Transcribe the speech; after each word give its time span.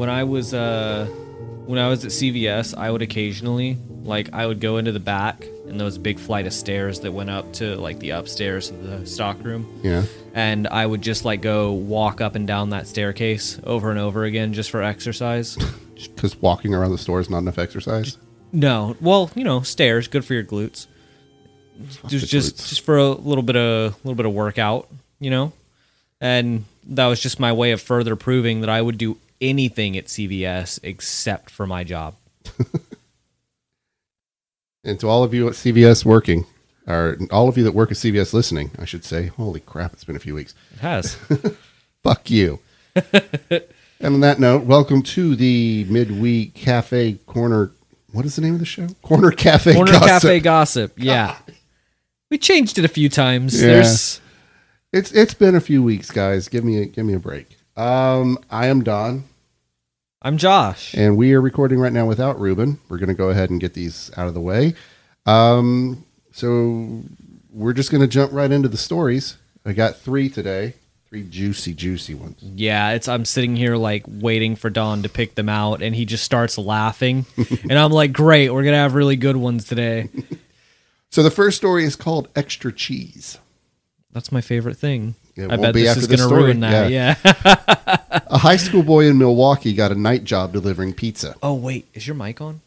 when 0.00 0.08
I 0.08 0.24
was 0.24 0.54
uh 0.54 1.04
when 1.66 1.78
I 1.78 1.88
was 1.88 2.06
at 2.06 2.10
CVS, 2.10 2.74
I 2.74 2.90
would 2.90 3.02
occasionally 3.02 3.76
like 4.02 4.32
I 4.32 4.46
would 4.46 4.58
go 4.58 4.78
into 4.78 4.92
the 4.92 5.00
back 5.00 5.44
and 5.68 5.80
a 5.80 5.98
big 5.98 6.18
flight 6.18 6.46
of 6.46 6.54
stairs 6.54 7.00
that 7.00 7.12
went 7.12 7.28
up 7.28 7.52
to 7.54 7.76
like 7.76 7.98
the 7.98 8.10
upstairs 8.10 8.70
of 8.70 8.82
the 8.82 9.06
stockroom. 9.06 9.68
Yeah. 9.84 10.04
And 10.32 10.66
I 10.68 10.86
would 10.86 11.02
just 11.02 11.26
like 11.26 11.42
go 11.42 11.72
walk 11.72 12.22
up 12.22 12.34
and 12.34 12.46
down 12.46 12.70
that 12.70 12.88
staircase 12.88 13.60
over 13.62 13.90
and 13.90 13.98
over 14.00 14.24
again 14.24 14.54
just 14.54 14.70
for 14.70 14.82
exercise. 14.82 15.58
Because 16.14 16.34
walking 16.40 16.72
around 16.72 16.92
the 16.92 16.96
store 16.96 17.20
is 17.20 17.28
not 17.28 17.40
enough 17.40 17.58
exercise. 17.58 18.16
no, 18.52 18.96
well, 19.02 19.30
you 19.34 19.44
know, 19.44 19.60
stairs 19.60 20.08
good 20.08 20.24
for 20.24 20.32
your 20.32 20.44
glutes. 20.44 20.86
Just 22.06 22.26
just 22.26 22.56
glutes. 22.56 22.68
just 22.70 22.80
for 22.86 22.96
a 22.96 23.08
little 23.10 23.42
bit 23.42 23.56
of 23.56 23.92
a 23.92 23.96
little 24.02 24.14
bit 24.14 24.24
of 24.24 24.32
workout, 24.32 24.88
you 25.18 25.28
know. 25.28 25.52
And 26.18 26.64
that 26.86 27.06
was 27.06 27.20
just 27.20 27.38
my 27.38 27.52
way 27.52 27.72
of 27.72 27.82
further 27.82 28.16
proving 28.16 28.62
that 28.62 28.70
I 28.70 28.80
would 28.80 28.96
do 28.96 29.18
anything 29.40 29.96
at 29.96 30.06
CVS 30.06 30.80
except 30.82 31.50
for 31.50 31.66
my 31.66 31.84
job. 31.84 32.14
And 34.82 34.98
to 35.00 35.08
all 35.08 35.22
of 35.22 35.34
you 35.34 35.46
at 35.46 35.54
CVS 35.54 36.06
working, 36.06 36.46
or 36.86 37.18
all 37.30 37.48
of 37.48 37.58
you 37.58 37.64
that 37.64 37.72
work 37.72 37.90
at 37.90 37.98
CVS 37.98 38.32
listening, 38.32 38.70
I 38.78 38.86
should 38.86 39.04
say, 39.04 39.26
holy 39.26 39.60
crap, 39.60 39.92
it's 39.92 40.04
been 40.04 40.16
a 40.16 40.20
few 40.20 40.34
weeks. 40.34 40.54
It 40.72 40.78
has. 40.78 41.14
Fuck 42.02 42.30
you. 42.30 42.60
and 43.12 44.14
on 44.14 44.20
that 44.20 44.40
note, 44.40 44.64
welcome 44.64 45.02
to 45.02 45.36
the 45.36 45.84
midweek 45.90 46.54
cafe 46.54 47.18
corner. 47.26 47.72
What 48.12 48.24
is 48.24 48.36
the 48.36 48.42
name 48.42 48.54
of 48.54 48.58
the 48.60 48.66
show? 48.66 48.88
Corner 49.02 49.30
Cafe 49.30 49.74
Corner 49.74 49.92
Gossip. 49.92 50.08
Cafe 50.08 50.40
Gossip. 50.40 50.92
Yeah. 50.96 51.36
We 52.30 52.38
changed 52.38 52.78
it 52.78 52.84
a 52.84 52.88
few 52.88 53.10
times. 53.10 53.60
Yeah. 53.60 53.68
There's 53.68 54.20
It's 54.92 55.12
it's 55.12 55.34
been 55.34 55.54
a 55.54 55.60
few 55.60 55.82
weeks, 55.82 56.10
guys. 56.10 56.48
Give 56.48 56.64
me 56.64 56.80
a 56.80 56.86
give 56.86 57.04
me 57.04 57.12
a 57.12 57.18
break. 57.20 57.58
Um, 57.76 58.38
I 58.50 58.66
am 58.66 58.82
Don, 58.82 59.24
I'm 60.22 60.36
Josh. 60.36 60.94
and 60.94 61.16
we 61.16 61.32
are 61.32 61.40
recording 61.40 61.78
right 61.78 61.92
now 61.92 62.06
without 62.06 62.38
Ruben. 62.38 62.78
We're 62.88 62.98
going 62.98 63.08
to 63.08 63.14
go 63.14 63.30
ahead 63.30 63.48
and 63.48 63.58
get 63.60 63.72
these 63.74 64.10
out 64.16 64.28
of 64.28 64.34
the 64.34 64.40
way. 64.40 64.74
Um, 65.24 66.04
so 66.32 67.02
we're 67.50 67.72
just 67.72 67.90
going 67.90 68.02
to 68.02 68.06
jump 68.06 68.32
right 68.32 68.50
into 68.50 68.68
the 68.68 68.76
stories. 68.76 69.38
I 69.64 69.72
got 69.72 69.96
three 69.96 70.28
today, 70.28 70.74
three 71.08 71.22
juicy, 71.22 71.72
juicy 71.72 72.14
ones. 72.14 72.38
Yeah, 72.42 72.90
it's 72.90 73.08
I'm 73.08 73.24
sitting 73.24 73.56
here 73.56 73.76
like 73.76 74.04
waiting 74.06 74.56
for 74.56 74.68
Don 74.68 75.02
to 75.04 75.08
pick 75.08 75.36
them 75.36 75.48
out 75.48 75.80
and 75.80 75.94
he 75.94 76.04
just 76.04 76.24
starts 76.24 76.58
laughing. 76.58 77.24
and 77.62 77.78
I'm 77.78 77.90
like, 77.90 78.12
"Great, 78.12 78.50
we're 78.50 78.62
going 78.62 78.74
to 78.74 78.78
have 78.78 78.94
really 78.94 79.16
good 79.16 79.36
ones 79.36 79.64
today." 79.64 80.08
So 81.12 81.24
the 81.24 81.30
first 81.32 81.56
story 81.56 81.82
is 81.82 81.96
called 81.96 82.28
Extra 82.36 82.72
Cheese. 82.72 83.36
That's 84.12 84.30
my 84.30 84.40
favorite 84.40 84.76
thing. 84.76 85.16
It 85.40 85.44
I 85.46 85.48
won't 85.56 85.62
bet 85.62 85.74
be 85.74 85.80
this 85.82 85.90
after 85.90 86.00
is 86.00 86.08
this 86.08 86.20
going 86.20 86.28
to 86.28 86.34
story. 86.34 86.42
ruin 86.44 86.60
that. 86.60 86.90
Yeah. 86.90 87.14
Yeah. 87.24 87.96
A 88.32 88.38
high 88.38 88.56
school 88.56 88.82
boy 88.82 89.06
in 89.06 89.18
Milwaukee 89.18 89.72
got 89.74 89.90
a 89.92 89.94
night 89.94 90.22
job 90.24 90.52
delivering 90.52 90.92
pizza. 90.94 91.34
oh, 91.42 91.54
wait. 91.54 91.86
Is 91.94 92.06
your 92.06 92.14
mic 92.16 92.40
on? 92.40 92.60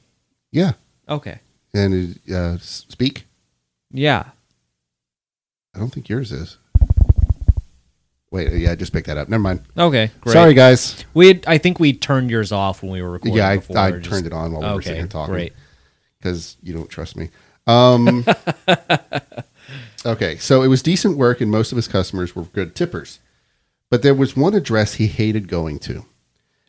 Yeah, 0.52 0.74
Okay. 1.10 1.40
and 1.74 2.20
uh, 2.30 2.54
s- 2.56 2.86
speak. 2.90 3.26
Yeah. 3.92 4.26
I 5.76 5.80
don't 5.80 5.90
think 5.90 6.10
yours 6.10 6.32
is. 6.32 6.58
Wait, 8.32 8.52
yeah, 8.54 8.72
I 8.72 8.76
just 8.76 8.92
picked 8.94 9.08
that 9.08 9.18
up. 9.18 9.30
Never 9.30 9.42
mind. 9.44 9.62
Okay. 9.78 10.12
Great. 10.22 10.34
Sorry, 10.34 10.54
guys. 10.54 11.04
We 11.14 11.28
had, 11.28 11.44
I 11.48 11.58
think 11.60 11.80
we 11.80 11.94
turned 11.94 12.30
yours 12.32 12.52
off 12.52 12.82
when 12.84 12.92
we 12.92 13.02
were 13.02 13.12
recording 13.12 13.38
Yeah, 13.38 13.48
I, 13.50 13.58
before. 13.58 13.78
I 13.78 13.92
Just- 13.92 14.10
turned 14.10 14.26
it 14.28 14.34
on 14.34 14.52
while 14.52 14.62
we 14.62 14.68
were 14.68 14.74
Okay. 14.76 14.84
sitting 14.86 15.02
here 15.02 15.08
talking. 15.08 15.34
Great. 15.34 15.54
because 16.20 16.58
you 16.64 16.74
don't 16.74 16.90
trust 16.90 17.16
me. 17.16 17.30
Um, 17.68 18.26
okay, 20.06 20.38
so 20.38 20.62
it 20.62 20.68
was 20.68 20.82
decent 20.82 21.18
work, 21.18 21.42
and 21.42 21.52
most 21.52 21.72
of 21.72 21.76
his 21.76 21.88
customers 21.88 22.36
were 22.36 22.44
good 22.44 22.76
tippers. 22.76 23.20
But 23.90 24.02
there 24.02 24.16
was 24.16 24.36
one 24.36 24.54
address 24.54 24.96
he 24.96 25.08
hated 25.08 25.48
going 25.48 25.80
to. 25.80 26.06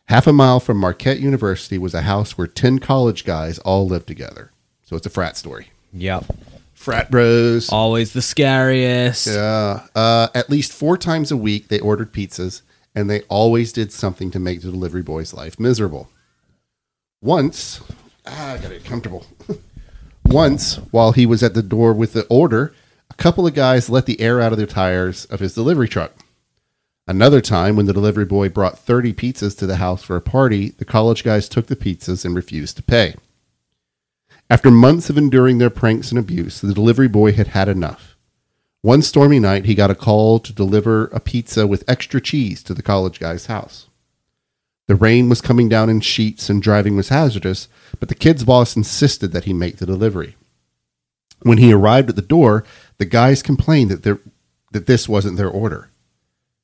Half 0.05 0.27
a 0.27 0.33
mile 0.33 0.59
from 0.59 0.77
Marquette 0.77 1.19
University 1.19 1.77
was 1.77 1.95
a 1.95 2.03
house 2.03 2.37
where 2.37 2.45
10 2.45 2.79
college 2.79 3.25
guys 3.25 3.57
all 3.59 3.87
lived 3.87 4.05
together. 4.05 4.51
So 4.83 4.95
it's 4.95 5.07
a 5.07 5.09
frat 5.09 5.35
story. 5.35 5.69
Yep. 5.93 6.25
Frat 6.73 7.09
bros. 7.09 7.71
Always 7.71 8.13
the 8.13 8.21
scariest. 8.21 9.25
Yeah. 9.25 9.87
Uh, 9.95 10.27
at 10.35 10.51
least 10.51 10.71
four 10.71 10.97
times 10.97 11.31
a 11.31 11.37
week, 11.37 11.69
they 11.69 11.79
ordered 11.79 12.13
pizzas, 12.13 12.61
and 12.93 13.09
they 13.09 13.21
always 13.21 13.73
did 13.73 13.91
something 13.91 14.29
to 14.29 14.39
make 14.39 14.61
the 14.61 14.69
delivery 14.69 15.01
boy's 15.01 15.33
life 15.33 15.59
miserable. 15.59 16.09
Once, 17.21 17.81
ah, 18.27 18.53
I 18.53 18.57
gotta 18.57 18.75
get 18.75 18.85
comfortable. 18.85 19.25
Once, 20.25 20.75
while 20.91 21.13
he 21.13 21.25
was 21.25 21.41
at 21.41 21.55
the 21.55 21.63
door 21.63 21.93
with 21.93 22.13
the 22.13 22.27
order, 22.27 22.75
a 23.17 23.23
couple 23.23 23.47
of 23.47 23.53
guys 23.53 23.89
let 23.89 24.05
the 24.05 24.19
air 24.19 24.41
out 24.41 24.51
of 24.51 24.57
their 24.57 24.67
tires 24.67 25.25
of 25.25 25.39
his 25.39 25.53
delivery 25.53 25.87
truck. 25.87 26.11
Another 27.07 27.39
time, 27.39 27.75
when 27.75 27.85
the 27.85 27.93
delivery 27.93 28.25
boy 28.25 28.49
brought 28.49 28.79
30 28.79 29.13
pizzas 29.13 29.57
to 29.59 29.65
the 29.65 29.77
house 29.77 30.03
for 30.03 30.15
a 30.15 30.21
party, 30.21 30.69
the 30.69 30.85
college 30.85 31.23
guys 31.23 31.47
took 31.47 31.67
the 31.67 31.75
pizzas 31.75 32.25
and 32.25 32.35
refused 32.35 32.75
to 32.77 32.83
pay. 32.83 33.15
After 34.49 34.69
months 34.69 35.09
of 35.09 35.17
enduring 35.17 35.59
their 35.59 35.69
pranks 35.69 36.09
and 36.09 36.19
abuse, 36.19 36.61
the 36.61 36.73
delivery 36.73 37.07
boy 37.07 37.31
had 37.31 37.47
had 37.47 37.69
enough. 37.69 38.15
One 38.81 39.01
stormy 39.01 39.39
night, 39.39 39.65
he 39.65 39.75
got 39.75 39.91
a 39.91 39.95
call 39.95 40.39
to 40.39 40.53
deliver 40.53 41.05
a 41.05 41.19
pizza 41.19 41.65
with 41.65 41.83
extra 41.87 42.19
cheese 42.19 42.61
to 42.63 42.73
the 42.73 42.83
college 42.83 43.19
guy's 43.19 43.45
house. 43.45 43.87
The 44.87 44.95
rain 44.95 45.29
was 45.29 45.41
coming 45.41 45.69
down 45.69 45.89
in 45.89 46.01
sheets 46.01 46.49
and 46.49 46.61
driving 46.61 46.95
was 46.95 47.09
hazardous, 47.09 47.67
but 47.99 48.09
the 48.09 48.15
kid's 48.15 48.43
boss 48.43 48.75
insisted 48.75 49.31
that 49.31 49.45
he 49.45 49.53
make 49.53 49.77
the 49.77 49.85
delivery. 49.87 50.35
When 51.41 51.57
he 51.57 51.73
arrived 51.73 52.09
at 52.09 52.15
the 52.15 52.21
door, 52.21 52.63
the 52.97 53.05
guys 53.05 53.41
complained 53.41 53.91
that, 53.91 54.03
there, 54.03 54.19
that 54.71 54.85
this 54.87 55.07
wasn't 55.09 55.37
their 55.37 55.49
order. 55.49 55.89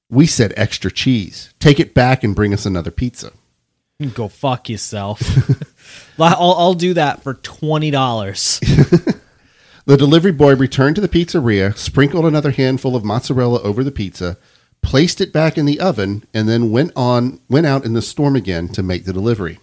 We 0.10 0.28
said 0.28 0.54
extra 0.58 0.92
cheese. 0.92 1.54
Take 1.60 1.80
it 1.80 1.94
back 1.94 2.24
and 2.24 2.36
bring 2.36 2.54
us 2.54 2.66
another 2.66 2.92
pizza. 2.92 3.32
Go 4.14 4.28
fuck 4.28 4.68
yourself. 4.68 5.22
I'll, 6.20 6.54
I'll 6.54 6.74
do 6.74 6.96
that 6.96 7.22
for 7.22 7.36
twenty 7.36 7.92
dollars. 7.92 8.60
The 9.86 9.98
delivery 9.98 10.32
boy 10.32 10.56
returned 10.56 10.96
to 10.96 11.02
the 11.02 11.10
pizzeria, 11.10 11.76
sprinkled 11.76 12.26
another 12.26 12.52
handful 12.52 12.96
of 12.96 13.04
mozzarella 13.04 13.62
over 13.62 13.84
the 13.84 13.92
pizza, 13.92 14.38
placed 14.84 15.20
it 15.20 15.34
back 15.34 15.58
in 15.58 15.66
the 15.66 15.80
oven, 15.80 16.24
and 16.34 16.48
then 16.48 16.72
went 16.72 16.92
on 16.96 17.40
went 17.50 17.66
out 17.66 17.84
in 17.84 17.94
the 17.94 18.02
storm 18.02 18.36
again 18.36 18.68
to 18.70 18.84
make 18.84 19.06
the 19.06 19.14
delivery. 19.14 19.60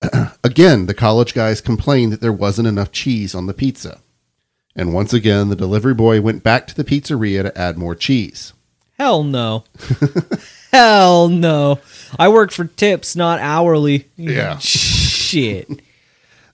again, 0.44 0.86
the 0.86 0.94
college 0.94 1.34
guys 1.34 1.60
complained 1.60 2.12
that 2.12 2.20
there 2.20 2.32
wasn't 2.32 2.68
enough 2.68 2.92
cheese 2.92 3.34
on 3.34 3.46
the 3.46 3.54
pizza. 3.54 4.00
And 4.76 4.92
once 4.92 5.12
again, 5.14 5.48
the 5.48 5.56
delivery 5.56 5.94
boy 5.94 6.20
went 6.20 6.42
back 6.42 6.66
to 6.68 6.74
the 6.74 6.84
pizzeria 6.84 7.42
to 7.42 7.58
add 7.58 7.78
more 7.78 7.94
cheese. 7.94 8.52
Hell 8.98 9.24
no. 9.24 9.64
Hell 10.72 11.28
no. 11.28 11.80
I 12.18 12.28
work 12.28 12.50
for 12.50 12.64
tips, 12.66 13.16
not 13.16 13.40
hourly. 13.40 14.08
Yeah. 14.16 14.58
Shit. 14.60 15.68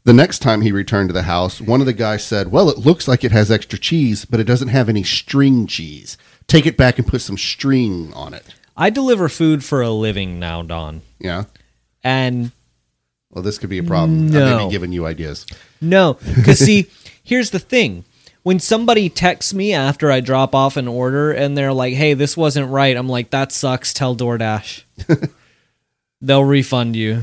The 0.04 0.12
next 0.12 0.40
time 0.40 0.60
he 0.62 0.72
returned 0.72 1.08
to 1.08 1.12
the 1.12 1.22
house, 1.22 1.60
one 1.60 1.80
of 1.80 1.86
the 1.86 1.92
guys 1.92 2.24
said, 2.24 2.50
Well, 2.50 2.68
it 2.68 2.78
looks 2.78 3.06
like 3.06 3.22
it 3.24 3.32
has 3.32 3.50
extra 3.50 3.78
cheese, 3.78 4.24
but 4.24 4.40
it 4.40 4.44
doesn't 4.44 4.68
have 4.68 4.88
any 4.88 5.02
string 5.04 5.66
cheese. 5.66 6.16
Take 6.48 6.66
it 6.66 6.76
back 6.76 6.98
and 6.98 7.06
put 7.06 7.20
some 7.22 7.38
string 7.38 8.12
on 8.14 8.34
it. 8.34 8.44
I 8.76 8.90
deliver 8.90 9.28
food 9.28 9.64
for 9.64 9.80
a 9.82 9.90
living 9.90 10.38
now, 10.40 10.62
Don. 10.62 11.02
Yeah. 11.20 11.44
And 12.02 12.50
Well, 13.30 13.42
this 13.44 13.58
could 13.58 13.70
be 13.70 13.78
a 13.78 13.82
problem. 13.84 14.28
I 14.28 14.30
may 14.30 14.38
No. 14.38 14.66
be 14.66 14.72
giving 14.72 14.92
you 14.92 15.06
ideas. 15.06 15.46
no, 15.80 16.14
because 16.34 16.58
see, 16.58 16.86
here's 17.22 17.50
the 17.50 17.58
thing. 17.60 18.04
When 18.42 18.58
somebody 18.58 19.08
texts 19.08 19.54
me 19.54 19.72
after 19.72 20.10
I 20.10 20.20
drop 20.20 20.54
off 20.54 20.76
an 20.76 20.88
order 20.88 21.30
and 21.30 21.56
they're 21.56 21.72
like, 21.72 21.94
hey, 21.94 22.14
this 22.14 22.36
wasn't 22.36 22.70
right, 22.70 22.96
I'm 22.96 23.08
like, 23.08 23.30
that 23.30 23.52
sucks. 23.52 23.94
Tell 23.94 24.16
DoorDash. 24.16 24.82
They'll 26.20 26.44
refund 26.44 26.96
you. 26.96 27.22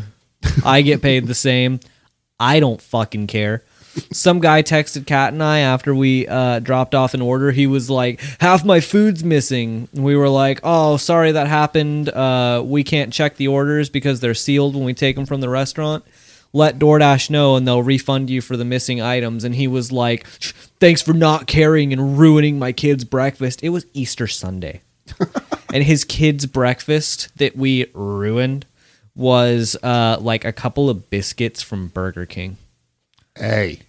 I 0.63 0.81
get 0.81 1.01
paid 1.01 1.27
the 1.27 1.36
same. 1.36 1.80
I 2.39 2.60
don't 2.60 2.81
fucking 2.81 3.27
care. 3.27 3.63
Some 4.13 4.39
guy 4.39 4.63
texted 4.63 5.06
Kat 5.06 5.33
and 5.33 5.44
I 5.44 5.60
after 5.60 5.94
we 5.94 6.27
uh, 6.27 6.60
dropped 6.60 6.95
off 6.95 7.13
an 7.13 7.22
order. 7.22 7.51
He 7.51 7.68
was 7.68 7.89
like, 7.89 8.22
"Half 8.39 8.63
my 8.63 8.80
food's 8.80 9.24
missing." 9.24 9.89
We 9.94 10.15
were 10.15 10.30
like, 10.30 10.60
"Oh, 10.63 10.98
sorry 10.98 11.33
that 11.33 11.48
happened. 11.48 12.07
Uh, 12.07 12.63
we 12.65 12.83
can't 12.83 13.12
check 13.12 13.36
the 13.36 13.48
orders 13.48 13.89
because 13.89 14.19
they're 14.19 14.36
sealed 14.36 14.75
when 14.75 14.86
we 14.86 14.94
take 14.94 15.15
them 15.15 15.25
from 15.25 15.42
the 15.42 15.50
restaurant. 15.50 16.06
Let 16.54 16.80
DoorDash 16.80 17.30
know 17.30 17.56
and 17.56 17.68
they'll 17.68 17.83
refund 17.83 18.30
you 18.30 18.42
for 18.42 18.56
the 18.56 18.63
missing 18.63 19.01
items." 19.01 19.44
And 19.44 19.56
he 19.56 19.68
was 19.68 19.92
like, 19.92 20.25
"Sh- 20.39 20.54
"Thanks 20.79 21.01
for 21.01 21.13
not 21.13 21.47
caring 21.47 21.93
and 21.93 22.17
ruining 22.17 22.59
my 22.59 22.71
kid's 22.71 23.03
breakfast." 23.03 23.63
It 23.63 23.69
was 23.69 23.85
Easter 23.93 24.27
Sunday, 24.27 24.81
and 25.73 25.83
his 25.83 26.03
kid's 26.05 26.45
breakfast 26.45 27.29
that 27.37 27.55
we 27.55 27.87
ruined 27.93 28.65
was 29.15 29.75
uh, 29.83 30.17
like 30.19 30.45
a 30.45 30.53
couple 30.53 30.89
of 30.89 31.09
biscuits 31.09 31.61
from 31.61 31.87
Burger 31.87 32.25
King. 32.25 32.57
Hey, 33.37 33.81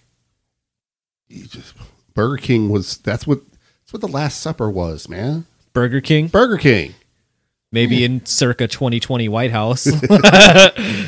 just, 1.29 1.73
Burger 2.13 2.37
King 2.37 2.69
was 2.69 2.97
that's 2.97 3.25
what 3.25 3.39
that's 3.83 3.93
what 3.93 4.01
the 4.01 4.07
Last 4.07 4.39
Supper 4.41 4.69
was, 4.69 5.07
man. 5.07 5.45
Burger 5.73 6.01
King, 6.01 6.27
Burger 6.27 6.57
King. 6.57 6.93
maybe 7.71 8.03
in 8.03 8.25
circa 8.25 8.67
2020 8.67 9.29
White 9.29 9.51
House. 9.51 9.87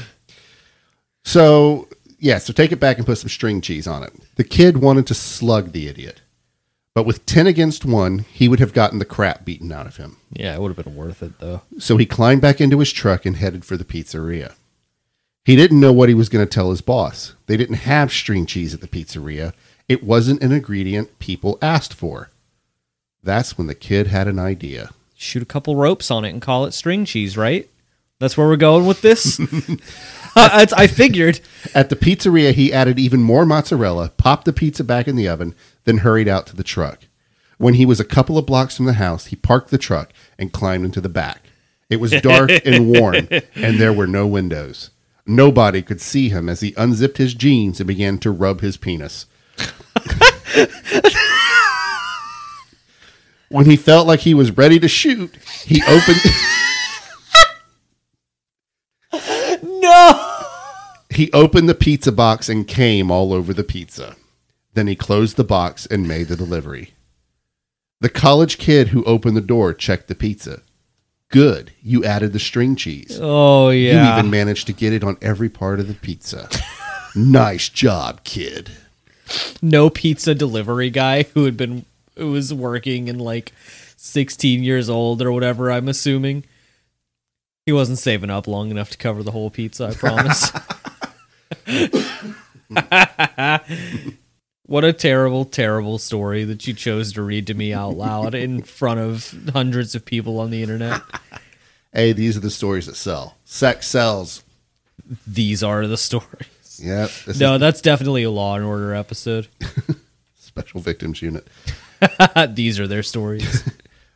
So 1.26 1.88
yeah, 2.24 2.38
so 2.38 2.54
take 2.54 2.72
it 2.72 2.80
back 2.80 2.98
and 2.98 3.06
put 3.06 3.18
some 3.18 3.28
string 3.30 3.60
cheese 3.60 3.86
on 3.86 4.02
it. 4.02 4.14
The 4.36 4.46
kid 4.46 4.78
wanted 4.78 5.06
to 5.08 5.14
slug 5.14 5.74
the 5.74 5.90
idiot, 5.90 6.22
But 6.96 7.06
with 7.06 7.26
10 7.26 7.48
against 7.48 7.84
1, 7.84 8.20
he 8.20 8.48
would 8.48 8.62
have 8.62 8.72
gotten 8.72 9.00
the 9.00 9.06
crap 9.06 9.44
beaten 9.44 9.72
out 9.74 9.88
of 9.88 9.98
him. 9.98 10.18
Yeah, 10.32 10.56
it 10.56 10.62
would 10.62 10.74
have 10.74 10.86
been 10.86 10.96
worth 10.96 11.22
it 11.22 11.40
though. 11.40 11.64
So 11.80 11.98
he 11.98 12.06
climbed 12.06 12.42
back 12.42 12.62
into 12.62 12.80
his 12.80 12.94
truck 12.94 13.26
and 13.26 13.36
headed 13.36 13.66
for 13.66 13.76
the 13.76 13.84
pizzeria. 13.84 14.54
He 15.44 15.58
didn't 15.58 15.82
know 15.82 15.92
what 15.92 16.08
he 16.08 16.16
was 16.16 16.30
going 16.30 16.46
to 16.46 16.50
tell 16.50 16.70
his 16.70 16.80
boss. 16.80 17.34
They 17.48 17.58
didn't 17.58 17.76
have 17.76 18.14
string 18.14 18.46
cheese 18.46 18.74
at 18.74 18.80
the 18.80 18.88
pizzeria. 18.88 19.52
It 19.90 20.02
wasn't 20.04 20.42
an 20.42 20.54
ingredient 20.54 21.20
people 21.20 21.58
asked 21.62 21.94
for. 21.94 22.30
That's 23.22 23.58
when 23.58 23.68
the 23.68 23.76
kid 23.76 24.08
had 24.08 24.30
an 24.30 24.40
idea. 24.40 24.92
Shoot 25.18 25.44
a 25.44 25.46
couple 25.46 25.76
ropes 25.76 26.10
on 26.10 26.24
it 26.24 26.30
and 26.30 26.42
call 26.42 26.66
it 26.66 26.74
string 26.74 27.04
cheese, 27.04 27.36
right? 27.36 27.70
That's 28.20 28.38
where 28.38 28.48
we're 28.48 28.56
going 28.56 28.86
with 28.86 29.02
this. 29.02 29.42
I, 30.36 30.68
I 30.76 30.88
figured. 30.88 31.40
At 31.76 31.90
the 31.90 31.96
pizzeria, 31.96 32.54
he 32.54 32.74
added 32.74 33.00
even 33.00 33.22
more 33.22 33.46
mozzarella, 33.46 34.10
popped 34.18 34.46
the 34.46 34.54
pizza 34.54 34.84
back 34.84 35.08
in 35.08 35.16
the 35.16 35.28
oven, 35.28 35.54
then 35.84 36.00
hurried 36.00 36.28
out 36.28 36.48
to 36.48 36.56
the 36.56 36.64
truck. 36.64 37.02
When 37.58 37.76
he 37.76 37.86
was 37.86 38.00
a 38.00 38.06
couple 38.06 38.38
of 38.38 38.46
blocks 38.46 38.76
from 38.76 38.86
the 38.86 38.94
house, 38.94 39.28
he 39.28 39.36
parked 39.36 39.70
the 39.70 39.78
truck 39.78 40.12
and 40.40 40.52
climbed 40.52 40.86
into 40.86 41.02
the 41.02 41.10
back. 41.10 41.44
It 41.90 41.98
was 41.98 42.12
dark 42.22 42.50
and 42.66 42.90
warm, 42.90 43.28
and 43.56 43.80
there 43.80 43.94
were 43.94 44.08
no 44.08 44.26
windows. 44.26 44.90
Nobody 45.26 45.82
could 45.82 46.02
see 46.02 46.30
him 46.30 46.50
as 46.50 46.62
he 46.62 46.74
unzipped 46.76 47.18
his 47.18 47.34
jeans 47.34 47.80
and 47.80 47.88
began 47.88 48.18
to 48.20 48.32
rub 48.32 48.62
his 48.62 48.78
penis. 48.78 49.28
when 53.50 53.66
he 53.66 53.76
felt 53.78 54.08
like 54.08 54.22
he 54.22 54.34
was 54.34 54.58
ready 54.58 54.80
to 54.80 54.88
shoot, 54.88 55.36
he 55.64 55.84
opened 55.84 56.20
he 61.16 61.32
opened 61.32 61.68
the 61.70 61.76
pizza 61.76 62.12
box 62.12 62.50
and 62.50 62.68
came 62.68 63.12
all 63.12 63.34
over 63.34 63.54
the 63.54 63.64
pizza. 63.64 64.16
Then 64.74 64.88
he 64.88 64.96
closed 64.96 65.38
the 65.38 65.44
box 65.44 65.86
and 65.86 66.08
made 66.08 66.28
the 66.28 66.36
delivery. 66.36 66.94
The 68.02 68.10
college 68.10 68.58
kid 68.58 68.90
who 68.90 69.04
opened 69.06 69.38
the 69.38 69.42
door 69.42 69.74
checked 69.74 70.08
the 70.08 70.16
pizza. 70.16 70.62
Good, 71.30 71.72
you 71.82 72.04
added 72.04 72.34
the 72.34 72.40
string 72.40 72.76
cheese. 72.76 73.18
Oh 73.22 73.70
yeah. 73.70 74.14
You 74.14 74.20
even 74.20 74.30
managed 74.32 74.68
to 74.68 74.74
get 74.74 74.94
it 74.94 75.04
on 75.04 75.18
every 75.22 75.50
part 75.50 75.80
of 75.80 75.88
the 75.88 75.94
pizza. 75.94 76.50
nice 77.16 77.70
job, 77.70 78.24
kid. 78.24 78.72
no 79.62 79.90
pizza 79.90 80.36
delivery 80.36 80.90
guy 80.90 81.24
who 81.34 81.46
had 81.46 81.56
been 81.58 81.86
who 82.18 82.32
was 82.32 82.54
working 82.54 83.08
in 83.08 83.18
like 83.18 83.52
16 83.98 84.64
years 84.64 84.90
old 84.90 85.22
or 85.22 85.32
whatever 85.32 85.72
i'm 85.72 85.88
assuming 85.88 86.44
he 87.66 87.72
wasn't 87.72 87.98
saving 87.98 88.30
up 88.30 88.48
long 88.48 88.70
enough 88.70 88.90
to 88.92 88.98
cover 88.98 89.24
the 89.24 89.32
whole 89.32 89.50
pizza 89.50 89.86
i 89.88 89.94
promise 89.94 90.52
what 94.66 94.84
a 94.84 94.94
terrible 94.94 95.46
terrible 95.46 95.98
story 95.98 96.44
that 96.44 96.68
you 96.68 96.74
chose 96.74 97.14
to 97.14 97.22
read 97.22 97.48
to 97.48 97.54
me 97.54 97.74
out 97.74 97.96
loud 97.96 98.36
in 98.36 98.62
front 98.64 99.00
of 99.00 99.34
hundreds 99.54 99.96
of 99.96 100.04
people 100.06 100.40
on 100.40 100.50
the 100.50 100.62
internet 100.62 101.02
Hey, 101.94 102.12
these 102.12 102.36
are 102.36 102.40
the 102.40 102.50
stories 102.50 102.88
that 102.88 102.96
sell. 102.96 103.38
Sex 103.46 103.86
sells. 103.88 104.42
these 105.28 105.62
are 105.64 105.86
the 105.86 105.98
stories 105.98 106.80
Yep. 106.82 107.12
This 107.28 107.40
no 107.40 107.56
is 107.56 107.60
that's 107.60 107.82
definitely 107.82 108.24
a 108.24 108.32
law 108.32 108.56
and 108.56 108.66
order 108.66 108.96
episode 108.96 109.48
special 110.36 110.82
victims 110.82 111.22
unit. 111.22 111.48
these 112.50 112.80
are 112.80 112.88
their 112.88 113.04
stories 113.04 113.64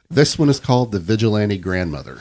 This 0.09 0.39
one 0.39 0.49
is 0.49 0.59
called 0.59 0.91
the 0.93 0.99
Vigilante 0.99 1.57
Grandmother. 1.57 2.19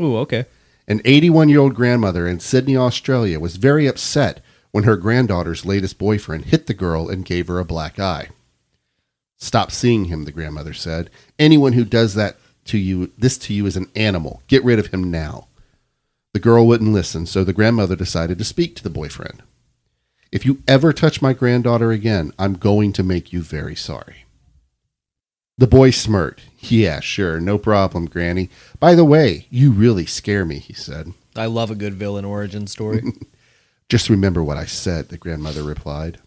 Ooh, 0.00 0.16
okay 0.18 0.46
An 0.88 1.00
81 1.04 1.48
year 1.48 1.60
old 1.60 1.74
grandmother 1.74 2.26
in 2.26 2.40
Sydney, 2.40 2.76
Australia 2.76 3.38
was 3.38 3.56
very 3.56 3.86
upset 3.86 4.42
when 4.72 4.84
her 4.84 4.96
granddaughter's 4.96 5.66
latest 5.66 5.98
boyfriend 5.98 6.46
hit 6.46 6.66
the 6.66 6.74
girl 6.74 7.08
and 7.08 7.24
gave 7.24 7.48
her 7.48 7.58
a 7.58 7.64
black 7.64 8.00
eye. 8.00 8.28
Stop 9.38 9.70
seeing 9.70 10.06
him, 10.06 10.24
the 10.24 10.32
grandmother 10.32 10.72
said. 10.72 11.10
Anyone 11.38 11.72
who 11.74 11.84
does 11.84 12.14
that 12.14 12.36
to 12.66 12.78
you, 12.78 13.12
this 13.18 13.36
to 13.38 13.54
you 13.54 13.66
is 13.66 13.76
an 13.76 13.90
animal. 13.94 14.42
Get 14.46 14.64
rid 14.64 14.78
of 14.78 14.88
him 14.88 15.10
now. 15.10 15.48
The 16.32 16.40
girl 16.40 16.66
wouldn't 16.66 16.92
listen, 16.92 17.26
so 17.26 17.44
the 17.44 17.52
grandmother 17.52 17.96
decided 17.96 18.38
to 18.38 18.44
speak 18.44 18.74
to 18.76 18.82
the 18.82 18.90
boyfriend. 18.90 19.42
If 20.30 20.46
you 20.46 20.62
ever 20.66 20.92
touch 20.92 21.20
my 21.20 21.34
granddaughter 21.34 21.92
again, 21.92 22.32
I'm 22.38 22.54
going 22.54 22.92
to 22.94 23.02
make 23.02 23.32
you 23.32 23.42
very 23.42 23.76
sorry. 23.76 24.24
The 25.58 25.66
boy 25.66 25.90
smirked. 25.90 26.42
Yeah, 26.60 27.00
sure, 27.00 27.38
no 27.40 27.58
problem, 27.58 28.06
Granny. 28.06 28.48
By 28.80 28.94
the 28.94 29.04
way, 29.04 29.46
you 29.50 29.70
really 29.70 30.06
scare 30.06 30.44
me, 30.44 30.58
he 30.58 30.72
said. 30.72 31.12
I 31.36 31.46
love 31.46 31.70
a 31.70 31.74
good 31.74 31.94
villain 31.94 32.24
origin 32.24 32.66
story. 32.66 33.02
Just 33.88 34.08
remember 34.08 34.42
what 34.42 34.56
I 34.56 34.64
said, 34.64 35.08
the 35.08 35.18
grandmother 35.18 35.62
replied. 35.62 36.18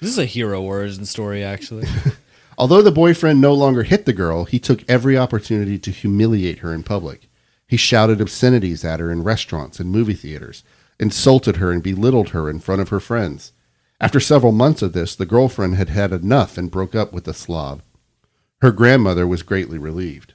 this 0.00 0.10
is 0.10 0.18
a 0.18 0.24
hero 0.24 0.62
origin 0.62 1.04
story, 1.04 1.42
actually. 1.42 1.86
Although 2.58 2.82
the 2.82 2.92
boyfriend 2.92 3.40
no 3.40 3.54
longer 3.54 3.82
hit 3.82 4.06
the 4.06 4.12
girl, 4.12 4.44
he 4.44 4.58
took 4.58 4.88
every 4.88 5.16
opportunity 5.18 5.78
to 5.78 5.90
humiliate 5.90 6.58
her 6.58 6.72
in 6.72 6.82
public. 6.82 7.28
He 7.66 7.76
shouted 7.76 8.20
obscenities 8.20 8.84
at 8.84 9.00
her 9.00 9.10
in 9.10 9.24
restaurants 9.24 9.80
and 9.80 9.90
movie 9.90 10.14
theaters, 10.14 10.62
insulted 10.98 11.56
her 11.56 11.72
and 11.72 11.82
belittled 11.82 12.30
her 12.30 12.50
in 12.50 12.60
front 12.60 12.80
of 12.80 12.90
her 12.90 13.00
friends. 13.00 13.52
After 14.00 14.20
several 14.20 14.52
months 14.52 14.82
of 14.82 14.92
this, 14.92 15.14
the 15.14 15.26
girlfriend 15.26 15.76
had 15.76 15.88
had 15.88 16.12
enough 16.12 16.56
and 16.58 16.70
broke 16.70 16.94
up 16.94 17.12
with 17.12 17.24
the 17.24 17.34
Slav. 17.34 17.82
Her 18.62 18.72
grandmother 18.72 19.26
was 19.26 19.42
greatly 19.42 19.78
relieved. 19.78 20.34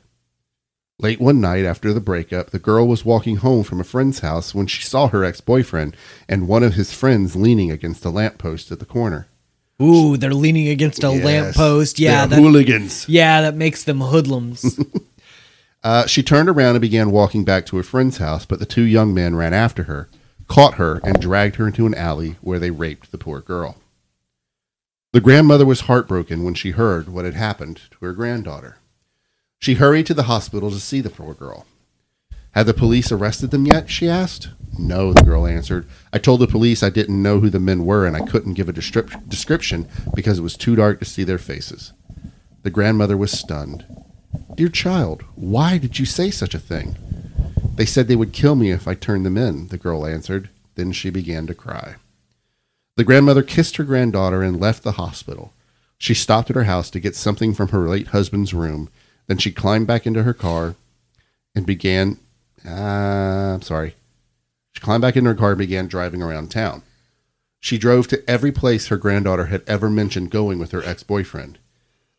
Late 0.97 1.19
one 1.19 1.41
night 1.41 1.65
after 1.65 1.93
the 1.93 1.99
breakup, 1.99 2.51
the 2.51 2.59
girl 2.59 2.87
was 2.87 3.03
walking 3.05 3.37
home 3.37 3.63
from 3.63 3.79
a 3.81 3.83
friend's 3.83 4.19
house 4.19 4.55
when 4.55 4.65
she 4.65 4.81
saw 4.81 5.07
her 5.09 5.23
ex 5.25 5.41
boyfriend 5.41 5.95
and 6.27 6.47
one 6.47 6.63
of 6.63 6.75
his 6.75 6.93
friends 6.93 7.35
leaning 7.35 7.69
against 7.69 8.05
a 8.05 8.09
lamppost 8.09 8.71
at 8.71 8.79
the 8.79 8.85
corner. 8.85 9.27
Ooh, 9.81 10.15
they're 10.15 10.33
leaning 10.33 10.69
against 10.69 11.03
a 11.03 11.11
Yes, 11.13 11.25
lamppost. 11.25 11.99
Yeah, 11.99 12.25
that, 12.25 12.39
hooligans. 12.39 13.07
yeah, 13.09 13.41
that 13.41 13.55
makes 13.55 13.83
them 13.83 13.99
hoodlums. 14.01 14.79
Uh, 15.83 16.07
she 16.07 16.23
turned 16.23 16.49
around 16.49 16.73
and 16.73 16.81
began 16.81 17.11
walking 17.11 17.43
back 17.45 17.63
to 17.63 17.77
her 17.77 17.83
friend's 17.83 18.17
house, 18.17 18.43
but 18.43 18.57
the 18.57 18.65
two 18.65 18.81
young 18.81 19.13
men 19.13 19.35
ran 19.35 19.53
after 19.53 19.83
her, 19.83 20.09
caught 20.47 20.73
her, 20.75 20.99
and 21.03 21.21
dragged 21.21 21.57
her 21.57 21.67
into 21.67 21.85
an 21.85 21.93
alley 21.93 22.37
where 22.41 22.57
they 22.57 22.71
raped 22.71 23.11
the 23.11 23.19
poor 23.19 23.39
girl. 23.39 23.75
The 25.15 25.21
grandmother 25.21 25.65
was 25.65 25.87
heartbroken 25.87 26.43
when 26.43 26.55
she 26.55 26.71
heard 26.71 27.07
what 27.07 27.23
had 27.23 27.35
happened 27.35 27.79
to 27.91 28.05
her 28.05 28.11
granddaughter. 28.11 28.79
She 29.59 29.75
hurried 29.75 30.07
to 30.07 30.13
the 30.13 30.23
hospital 30.23 30.69
to 30.71 30.79
see 30.81 30.99
the 30.99 31.09
poor 31.09 31.33
girl. 31.33 31.65
Had 32.51 32.65
the 32.65 32.73
police 32.73 33.13
arrested 33.13 33.49
them 33.51 33.65
yet? 33.65 33.89
she 33.89 34.09
asked. 34.09 34.49
No, 34.77 35.13
the 35.13 35.23
girl 35.23 35.47
answered. 35.47 35.87
I 36.11 36.17
told 36.17 36.41
the 36.41 36.47
police 36.47 36.83
I 36.83 36.89
didn't 36.89 37.23
know 37.23 37.39
who 37.39 37.49
the 37.49 37.61
men 37.61 37.85
were 37.85 38.05
and 38.05 38.13
I 38.13 38.25
couldn't 38.25 38.55
give 38.55 38.67
a 38.67 38.73
descrip- 38.73 39.29
description 39.29 39.87
because 40.13 40.37
it 40.37 40.43
was 40.43 40.57
too 40.57 40.75
dark 40.75 40.99
to 40.99 41.05
see 41.05 41.23
their 41.23 41.37
faces. 41.37 41.93
The 42.63 42.69
grandmother 42.69 43.15
was 43.15 43.31
stunned. 43.31 43.85
Dear 44.55 44.67
child, 44.67 45.23
why 45.35 45.77
did 45.77 45.97
you 45.97 46.05
say 46.05 46.29
such 46.29 46.53
a 46.53 46.59
thing? 46.59 46.97
They 47.75 47.85
said 47.85 48.09
they 48.09 48.17
would 48.17 48.33
kill 48.33 48.55
me 48.55 48.69
if 48.71 48.85
I 48.85 48.95
turned 48.95 49.25
them 49.25 49.37
in, 49.37 49.69
the 49.69 49.77
girl 49.77 50.05
answered. 50.05 50.49
Then 50.75 50.91
she 50.91 51.09
began 51.09 51.47
to 51.47 51.55
cry. 51.55 51.95
The 52.97 53.03
grandmother 53.03 53.43
kissed 53.43 53.75
her 53.77 53.83
granddaughter 53.83 54.41
and 54.41 54.59
left 54.59 54.83
the 54.83 54.93
hospital. 54.93 55.51
She 55.97 56.13
stopped 56.13 56.49
at 56.49 56.55
her 56.55 56.63
house 56.63 56.89
to 56.91 56.99
get 56.99 57.15
something 57.15 57.53
from 57.53 57.69
her 57.69 57.87
late 57.89 58.07
husband's 58.07 58.53
room. 58.53 58.89
Then 59.27 59.37
she 59.37 59.51
climbed 59.51 59.87
back 59.87 60.05
into 60.05 60.23
her 60.23 60.33
car 60.33 60.75
and 61.53 61.65
began. 61.65 62.17
Uh, 62.65 63.55
I'm 63.55 63.61
sorry. 63.61 63.95
She 64.73 64.81
climbed 64.81 65.01
back 65.01 65.15
into 65.15 65.29
her 65.29 65.35
car 65.35 65.51
and 65.51 65.57
began 65.57 65.87
driving 65.87 66.21
around 66.21 66.51
town. 66.51 66.83
She 67.59 67.77
drove 67.77 68.07
to 68.09 68.29
every 68.29 68.51
place 68.51 68.87
her 68.87 68.97
granddaughter 68.97 69.45
had 69.45 69.63
ever 69.67 69.89
mentioned 69.89 70.29
going 70.29 70.59
with 70.59 70.71
her 70.71 70.83
ex 70.83 71.03
boyfriend. 71.03 71.57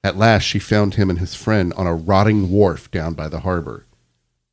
At 0.02 0.16
last, 0.16 0.42
she 0.42 0.58
found 0.58 0.94
him 0.94 1.10
and 1.10 1.18
his 1.18 1.34
friend 1.34 1.72
on 1.74 1.86
a 1.86 1.94
rotting 1.94 2.50
wharf 2.50 2.90
down 2.90 3.14
by 3.14 3.28
the 3.28 3.40
harbor. 3.40 3.86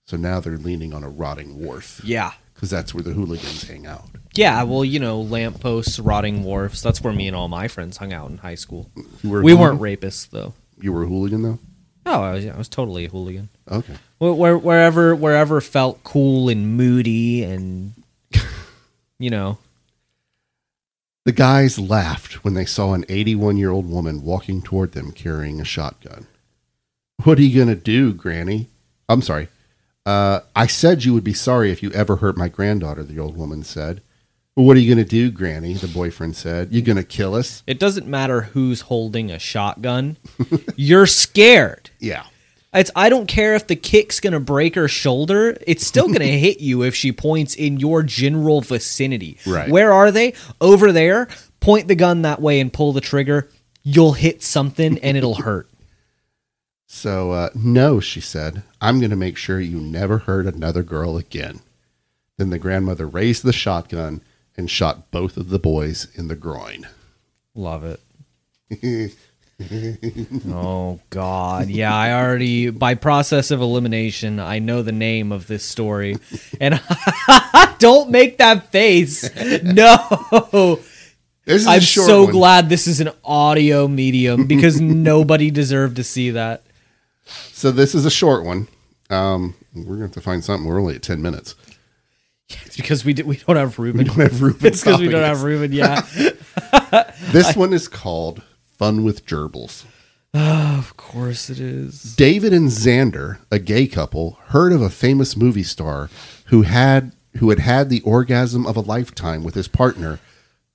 So 0.05 0.17
now 0.17 0.39
they're 0.39 0.57
leaning 0.57 0.93
on 0.93 1.03
a 1.03 1.09
rotting 1.09 1.59
wharf 1.59 2.01
yeah. 2.03 2.33
Because 2.63 2.69
that's 2.71 2.93
where 2.93 3.03
the 3.03 3.11
hooligans 3.11 3.67
hang 3.67 3.85
out. 3.85 4.05
Yeah, 4.35 4.63
well, 4.63 4.85
you 4.85 4.97
know, 4.97 5.19
lampposts, 5.19 5.99
rotting 5.99 6.45
wharfs. 6.45 6.81
That's 6.81 7.01
where 7.03 7.11
me 7.11 7.27
and 7.27 7.35
all 7.35 7.49
my 7.49 7.67
friends 7.67 7.97
hung 7.97 8.13
out 8.13 8.29
in 8.29 8.37
high 8.37 8.55
school. 8.55 8.89
Were 9.21 9.41
We 9.43 9.51
hooligan? 9.51 9.79
weren't 9.79 9.81
rapists, 9.81 10.29
though. 10.29 10.53
You 10.79 10.93
were 10.93 11.03
a 11.03 11.07
hooligan 11.07 11.41
though. 11.41 11.59
Oh, 12.05 12.21
I 12.21 12.33
was, 12.35 12.45
yeah, 12.45 12.55
I 12.55 12.57
was 12.57 12.69
totally 12.69 13.03
a 13.03 13.09
hooligan. 13.09 13.49
Okay. 13.69 13.95
Where, 14.19 14.57
wherever, 14.57 15.13
wherever 15.13 15.59
felt 15.59 16.05
cool 16.05 16.47
and 16.47 16.77
moody, 16.77 17.43
and 17.43 17.95
you 19.19 19.29
know, 19.29 19.57
The 21.25 21.33
guys 21.33 21.77
laughed 21.77 22.45
when 22.45 22.53
they 22.53 22.65
saw 22.65 22.93
an 22.93 23.03
81 23.09 23.57
year 23.57 23.71
old 23.71 23.89
woman 23.89 24.21
walking 24.23 24.61
toward 24.61 24.93
them 24.93 25.11
carrying 25.11 25.59
a 25.59 25.65
shotgun. 25.65 26.27
What 27.25 27.37
are 27.39 27.41
you 27.43 27.55
going 27.65 27.75
to 27.75 27.81
do, 27.81 28.13
Granny? 28.13 28.67
I'm 29.09 29.21
sorry. 29.21 29.49
Uh, 30.05 30.41
I 30.55 30.67
said 30.67 31.03
you 31.05 31.13
would 31.13 31.23
be 31.23 31.33
sorry 31.33 31.71
if 31.71 31.81
you 31.81 31.91
ever 31.91 32.17
hurt 32.17 32.37
my 32.37 32.49
granddaughter, 32.49 33.03
the 33.03 33.19
old 33.19 33.37
woman 33.37 33.63
said. 33.63 34.01
Well, 34.55 34.65
what 34.65 34.77
are 34.77 34.81
you 34.81 34.93
going 34.93 35.03
to 35.03 35.09
do, 35.09 35.31
Granny? 35.31 35.73
The 35.73 35.87
boyfriend 35.87 36.35
said. 36.35 36.71
You're 36.71 36.83
going 36.83 36.97
to 36.97 37.03
kill 37.03 37.33
us? 37.33 37.63
it 37.65 37.79
doesn't 37.79 38.05
matter 38.05 38.41
who's 38.41 38.81
holding 38.81 39.31
a 39.31 39.39
shotgun. 39.39 40.17
You're 40.75 41.07
scared. 41.07 41.89
Yeah. 41.99 42.25
It's 42.75 42.91
I 42.95 43.09
don't 43.09 43.27
care 43.27 43.53
if 43.53 43.67
the 43.67 43.75
kick's 43.75 44.19
gonna 44.19 44.39
break 44.39 44.73
her 44.73 44.87
shoulder. 44.87 45.55
It's 45.67 45.85
still 45.85 46.07
gonna 46.07 46.25
hit 46.25 46.59
you 46.59 46.81
if 46.81 46.95
she 46.95 47.11
points 47.11 47.53
in 47.53 47.79
your 47.79 48.01
general 48.01 48.61
vicinity. 48.61 49.37
Right. 49.45 49.69
Where 49.69 49.93
are 49.93 50.09
they? 50.09 50.33
Over 50.59 50.91
there. 50.91 51.27
Point 51.59 51.87
the 51.87 51.93
gun 51.93 52.23
that 52.23 52.41
way 52.41 52.59
and 52.59 52.73
pull 52.73 52.91
the 52.91 52.99
trigger. 52.99 53.47
You'll 53.83 54.13
hit 54.13 54.41
something 54.41 54.97
and 54.99 55.15
it'll 55.15 55.35
hurt. 55.35 55.69
So, 56.95 57.31
uh, 57.31 57.49
no, 57.55 57.99
she 57.99 58.21
said, 58.21 58.61
I'm 58.79 58.99
going 58.99 59.09
to 59.09 59.15
make 59.17 59.35
sure 59.35 59.59
you 59.59 59.79
never 59.79 60.19
hurt 60.19 60.45
another 60.45 60.83
girl 60.83 61.17
again. 61.17 61.61
Then 62.37 62.51
the 62.51 62.59
grandmother 62.59 63.07
raised 63.07 63.43
the 63.43 63.51
shotgun 63.51 64.21
and 64.55 64.69
shot 64.69 65.09
both 65.09 65.35
of 65.35 65.49
the 65.49 65.57
boys 65.57 66.07
in 66.13 66.27
the 66.27 66.35
groin. 66.35 66.87
Love 67.55 67.83
it. 67.83 69.11
oh 70.47 70.99
God. 71.09 71.67
Yeah, 71.67 71.93
I 71.93 72.13
already 72.13 72.69
by 72.69 72.93
process 72.93 73.49
of 73.49 73.59
elimination, 73.59 74.39
I 74.39 74.59
know 74.59 74.83
the 74.83 74.91
name 74.91 75.31
of 75.31 75.47
this 75.47 75.65
story. 75.65 76.17
And 76.61 76.79
don't 77.79 78.11
make 78.11 78.37
that 78.37 78.71
face. 78.71 79.29
No. 79.63 80.79
This 81.45 81.63
is 81.63 81.67
a 81.67 81.71
I'm 81.71 81.81
so 81.81 82.23
one. 82.23 82.31
glad 82.31 82.69
this 82.69 82.87
is 82.87 83.01
an 83.01 83.09
audio 83.25 83.87
medium 83.87 84.45
because 84.45 84.79
nobody 84.81 85.49
deserved 85.49 85.95
to 85.95 86.03
see 86.03 86.29
that. 86.29 86.63
So, 87.25 87.71
this 87.71 87.95
is 87.95 88.05
a 88.05 88.11
short 88.11 88.43
one. 88.45 88.67
Um, 89.09 89.55
we're 89.73 89.83
going 89.83 89.97
to 89.99 90.03
have 90.03 90.11
to 90.13 90.21
find 90.21 90.43
something. 90.43 90.67
We're 90.67 90.79
only 90.79 90.95
at 90.95 91.01
10 91.03 91.21
minutes. 91.21 91.55
It's 92.65 92.75
because 92.75 93.05
we 93.05 93.13
d- 93.13 93.23
we 93.23 93.37
don't 93.37 93.55
have 93.55 93.79
Ruben. 93.79 93.99
We 93.99 94.03
don't 94.03 94.19
have 94.19 94.41
Ruben 94.41 94.65
It's 94.67 94.81
because 94.83 94.99
we 94.99 95.07
don't 95.07 95.23
us. 95.23 95.37
have 95.37 95.43
Ruben. 95.43 95.71
Yeah, 95.71 96.01
This 97.31 97.55
one 97.55 97.73
is 97.73 97.87
called 97.87 98.41
Fun 98.77 99.03
with 99.03 99.25
Gerbils. 99.25 99.85
of 100.33 100.95
course 100.97 101.49
it 101.49 101.59
is. 101.59 102.15
David 102.15 102.53
and 102.53 102.69
Xander, 102.69 103.37
a 103.51 103.59
gay 103.59 103.87
couple, 103.87 104.37
heard 104.47 104.71
of 104.73 104.81
a 104.81 104.89
famous 104.89 105.35
movie 105.37 105.63
star 105.63 106.09
who 106.45 106.63
had 106.63 107.13
who 107.37 107.49
had 107.49 107.59
had 107.59 107.89
the 107.89 108.01
orgasm 108.01 108.67
of 108.67 108.75
a 108.75 108.81
lifetime 108.81 109.43
with 109.43 109.55
his 109.55 109.67
partner 109.67 110.19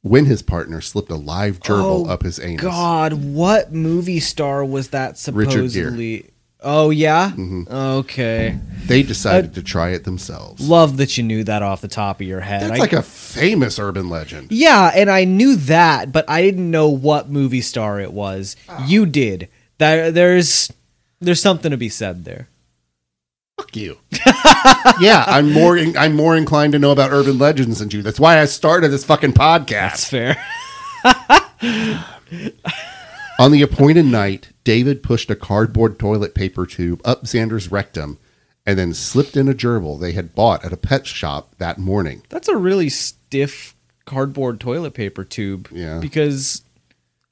when 0.03 0.25
his 0.25 0.43
partner 0.43 0.81
slipped 0.81 1.11
a 1.11 1.17
live 1.17 1.61
gerbil 1.61 2.07
Oh, 2.07 2.09
up 2.09 2.23
his 2.23 2.41
anus. 2.41 2.63
God, 2.63 3.13
what 3.13 3.73
movie 3.73 4.21
star 4.21 4.65
was 4.65 4.89
that 4.89 5.19
supposedly? 5.19 6.31
Oh 6.61 6.91
yeah. 6.91 7.31
Mm-hmm. 7.31 7.65
Okay. 7.73 8.59
They 8.87 9.03
decided 9.03 9.51
uh, 9.53 9.55
to 9.55 9.63
try 9.63 9.91
it 9.91 10.05
themselves. 10.05 10.69
Love 10.69 10.97
that 10.97 11.17
you 11.17 11.23
knew 11.23 11.45
that 11.45 11.63
off 11.63 11.81
the 11.81 11.89
top 11.89 12.21
of 12.21 12.27
your 12.27 12.41
head. 12.41 12.63
That's 12.63 12.73
I- 12.73 12.79
like 12.79 12.93
a 12.93 13.03
famous 13.03 13.79
urban 13.79 14.09
legend. 14.09 14.51
yeah, 14.51 14.91
and 14.95 15.09
I 15.11 15.25
knew 15.25 15.55
that, 15.57 16.11
but 16.11 16.29
I 16.29 16.43
didn't 16.43 16.71
know 16.71 16.89
what 16.89 17.29
movie 17.31 17.61
star 17.61 18.01
it 18.01 18.13
was. 18.13 18.57
Oh. 18.69 18.85
You 18.89 19.07
did. 19.07 19.49
There, 19.79 20.11
there's, 20.11 20.73
there's 21.21 21.41
something 21.41 21.71
to 21.71 21.77
be 21.77 21.89
said 21.89 22.25
there. 22.25 22.49
Fuck 23.57 23.77
you. 23.77 23.99
yeah, 25.01 25.25
I'm 25.27 25.53
more 25.53 25.77
I'm 25.79 26.15
more 26.15 26.37
inclined 26.37 26.73
to 26.75 26.79
know 26.79 26.93
about 26.93 27.11
urban 27.13 27.39
legends 27.39 27.81
than 27.81 27.91
you. 27.91 28.03
That's 28.03 28.21
why 28.21 28.41
I 28.41 28.45
started 28.47 28.89
this 28.89 29.05
fucking 29.05 29.33
podcast. 29.33 30.11
That's 30.11 30.11
fair. 30.11 32.05
On 33.39 33.53
the 33.53 33.63
appointed 33.63 34.05
night, 34.05 34.49
David 34.65 35.03
pushed 35.03 35.31
a 35.31 35.37
cardboard 35.37 35.99
toilet 35.99 36.35
paper 36.35 36.67
tube 36.67 37.01
up 37.05 37.23
Xander's 37.23 37.71
rectum 37.71 38.19
and 38.67 38.79
then 38.79 38.93
slipped 38.93 39.37
in 39.37 39.49
a 39.49 39.55
gerbil 39.55 39.99
they 40.01 40.13
had 40.13 40.35
bought 40.35 40.65
at 40.65 40.73
a 40.73 40.77
pet 40.77 41.07
shop 41.07 41.55
that 41.59 41.79
morning. 41.79 42.23
That's 42.29 42.49
a 42.49 42.57
really 42.57 42.89
stiff 42.89 43.77
cardboard 44.07 44.59
toilet 44.59 44.93
paper 44.93 45.23
tube. 45.23 45.69
Yeah. 45.71 46.01
Because 46.01 46.63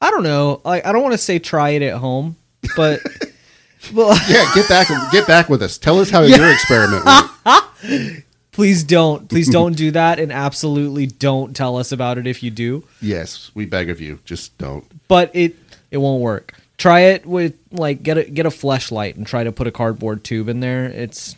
I 0.01 0.11
don't 0.11 0.23
know. 0.23 0.61
Like 0.65 0.87
I 0.87 0.93
don't 0.93 1.03
want 1.03 1.15
to 1.15 1.19
say 1.19 1.41
try 1.41 1.71
it 1.71 1.83
at 1.83 1.99
home, 1.99 2.37
but 2.77 3.01
well, 3.93 4.17
Yeah, 4.29 4.49
get 4.55 4.69
back 4.69 4.89
get 5.11 5.27
back 5.27 5.49
with 5.49 5.63
us. 5.63 5.77
Tell 5.77 5.99
us 5.99 6.09
how 6.09 6.23
your 6.23 6.51
experiment 6.53 7.05
went. 7.05 8.25
please 8.53 8.85
don't. 8.85 9.29
Please 9.29 9.51
don't 9.51 9.77
do 9.77 9.91
that, 9.91 10.19
and 10.19 10.33
absolutely 10.33 11.07
don't 11.07 11.55
tell 11.55 11.77
us 11.77 11.93
about 11.93 12.17
it 12.17 12.27
if 12.27 12.43
you 12.43 12.51
do. 12.51 12.85
Yes, 13.03 13.51
we 13.55 13.67
beg 13.67 13.91
of 13.91 14.01
you. 14.01 14.21
Just 14.25 14.57
don't. 14.57 14.85
But 15.09 15.31
it 15.35 15.66
it 15.97 16.01
won't 16.01 16.21
work. 16.21 16.53
Try 16.77 17.01
it 17.01 17.25
with 17.25 17.57
like 17.73 18.03
get 18.03 18.19
a 18.19 18.25
get 18.25 18.45
a 18.45 18.51
fleshlight 18.51 19.17
and 19.17 19.27
try 19.27 19.43
to 19.45 19.51
put 19.51 19.67
a 19.67 19.73
cardboard 19.73 20.23
tube 20.25 20.49
in 20.49 20.61
there. 20.61 20.85
It's 20.85 21.35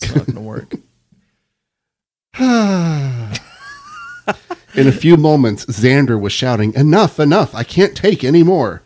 it's 0.00 0.14
not 0.14 0.26
gonna 0.26 0.40
work. 0.40 0.72
In 4.74 4.86
a 4.86 4.92
few 4.92 5.16
moments, 5.16 5.64
Xander 5.66 6.20
was 6.20 6.32
shouting, 6.32 6.72
Enough, 6.74 7.18
enough, 7.18 7.52
I 7.54 7.64
can't 7.64 7.96
take 7.96 8.22
any 8.22 8.44
more. 8.44 8.82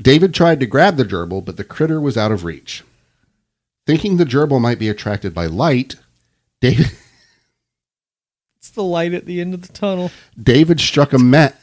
David 0.00 0.32
tried 0.32 0.60
to 0.60 0.66
grab 0.66 0.96
the 0.96 1.04
gerbil, 1.04 1.44
but 1.44 1.58
the 1.58 1.64
critter 1.64 2.00
was 2.00 2.16
out 2.16 2.32
of 2.32 2.44
reach. 2.44 2.82
Thinking 3.86 4.16
the 4.16 4.24
gerbil 4.24 4.60
might 4.60 4.78
be 4.78 4.88
attracted 4.88 5.34
by 5.34 5.44
light, 5.44 5.96
David, 6.62 6.92
It's 8.56 8.70
the 8.70 8.82
light 8.82 9.12
at 9.12 9.26
the 9.26 9.40
end 9.40 9.52
of 9.52 9.62
the 9.62 9.72
tunnel. 9.72 10.10
David 10.40 10.80
struck 10.80 11.12
a 11.12 11.18
match 11.18 11.54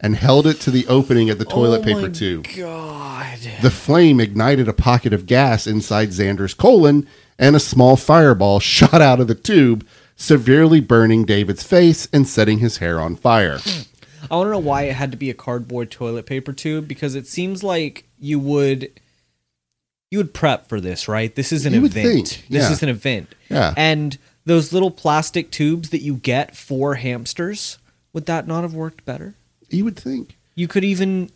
and 0.00 0.14
held 0.16 0.46
it 0.46 0.60
to 0.60 0.70
the 0.70 0.86
opening 0.86 1.28
of 1.30 1.38
the 1.38 1.44
toilet 1.44 1.80
Oh 1.80 1.84
paper 1.84 2.02
my 2.02 2.08
tube. 2.08 2.46
God. 2.56 3.38
The 3.62 3.70
flame 3.70 4.20
ignited 4.20 4.68
a 4.68 4.72
pocket 4.72 5.12
of 5.12 5.26
gas 5.26 5.66
inside 5.66 6.10
Xander's 6.10 6.54
colon, 6.54 7.06
and 7.38 7.56
a 7.56 7.60
small 7.60 7.96
fireball 7.96 8.60
shot 8.60 9.00
out 9.00 9.20
of 9.20 9.26
the 9.28 9.34
tube, 9.34 9.86
severely 10.16 10.80
burning 10.80 11.24
David's 11.24 11.62
face 11.62 12.08
and 12.12 12.26
setting 12.28 12.58
his 12.58 12.78
hair 12.78 13.00
on 13.00 13.16
fire. 13.16 13.58
I 14.30 14.36
want 14.36 14.48
to 14.48 14.50
know 14.52 14.58
why 14.58 14.82
it 14.82 14.94
had 14.94 15.10
to 15.12 15.16
be 15.16 15.30
a 15.30 15.34
cardboard 15.34 15.90
toilet 15.90 16.26
paper 16.26 16.52
tube 16.52 16.86
because 16.88 17.14
it 17.14 17.26
seems 17.26 17.62
like 17.64 18.04
you 18.18 18.38
would 18.40 18.90
you 20.10 20.18
would 20.18 20.32
prep 20.34 20.68
for 20.68 20.80
this, 20.80 21.06
right? 21.06 21.34
This 21.34 21.52
is 21.52 21.66
an 21.66 21.74
You 21.74 21.82
would 21.82 21.90
event. 21.96 22.28
think, 22.28 22.48
This 22.48 22.64
yeah. 22.64 22.72
is 22.72 22.82
an 22.82 22.88
event. 22.88 23.34
Yeah. 23.50 23.74
And 23.76 24.16
those 24.46 24.72
little 24.72 24.90
plastic 24.90 25.50
tubes 25.50 25.90
that 25.90 26.00
you 26.00 26.14
get 26.14 26.56
for 26.56 26.94
hamsters, 26.94 27.76
would 28.14 28.24
that 28.26 28.46
not 28.48 28.62
have 28.62 28.72
worked 28.74 29.04
better? 29.04 29.34
You 29.68 29.84
would 29.84 29.96
think. 29.96 30.36
You 30.54 30.68
could 30.68 30.84
even 30.84 31.30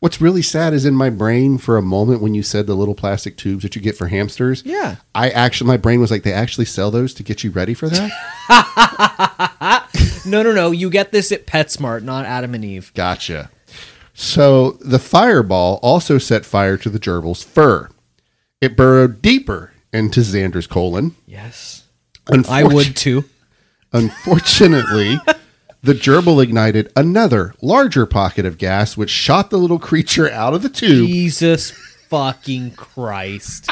What's 0.00 0.18
really 0.20 0.40
sad 0.40 0.72
is 0.72 0.86
in 0.86 0.94
my 0.94 1.10
brain 1.10 1.58
for 1.58 1.76
a 1.76 1.82
moment 1.82 2.22
when 2.22 2.32
you 2.32 2.42
said 2.42 2.66
the 2.66 2.74
little 2.74 2.94
plastic 2.94 3.36
tubes 3.36 3.62
that 3.64 3.76
you 3.76 3.82
get 3.82 3.98
for 3.98 4.06
hamsters. 4.08 4.62
yeah. 4.64 4.96
I 5.14 5.28
actually, 5.28 5.68
my 5.68 5.76
brain 5.76 6.00
was 6.00 6.10
like, 6.10 6.22
they 6.22 6.32
actually 6.32 6.64
sell 6.64 6.90
those 6.90 7.12
to 7.14 7.22
get 7.22 7.44
you 7.44 7.50
ready 7.50 7.74
for 7.74 7.88
that? 7.90 8.10
No, 10.26 10.42
no, 10.42 10.52
no. 10.52 10.70
You 10.70 10.90
get 10.90 11.12
this 11.12 11.32
at 11.32 11.46
PetSmart, 11.46 12.02
not 12.02 12.26
Adam 12.26 12.54
and 12.54 12.64
Eve. 12.64 12.92
gotcha. 12.94 13.50
So 14.12 14.72
the 14.72 14.98
fireball 14.98 15.80
also 15.82 16.18
set 16.18 16.44
fire 16.44 16.76
to 16.76 16.90
the 16.90 16.98
gerbil's 17.02 17.42
fur. 17.42 17.88
It 18.60 18.76
burrowed 18.76 19.22
deeper 19.22 19.72
into 19.92 20.20
Xander's 20.20 20.66
colon. 20.66 21.14
Yes. 21.26 21.84
I 22.48 22.64
would 22.64 22.96
too. 22.96 23.24
Unfortunately, 23.92 25.18
the 25.82 25.94
gerbil 25.94 26.42
ignited 26.42 26.92
another 26.94 27.54
larger 27.62 28.06
pocket 28.06 28.44
of 28.44 28.58
gas, 28.58 28.96
which 28.96 29.10
shot 29.10 29.50
the 29.50 29.58
little 29.58 29.78
creature 29.78 30.30
out 30.30 30.54
of 30.54 30.62
the 30.62 30.68
tube. 30.68 31.06
Jesus 31.06 31.70
fucking 32.08 32.72
Christ. 32.72 33.70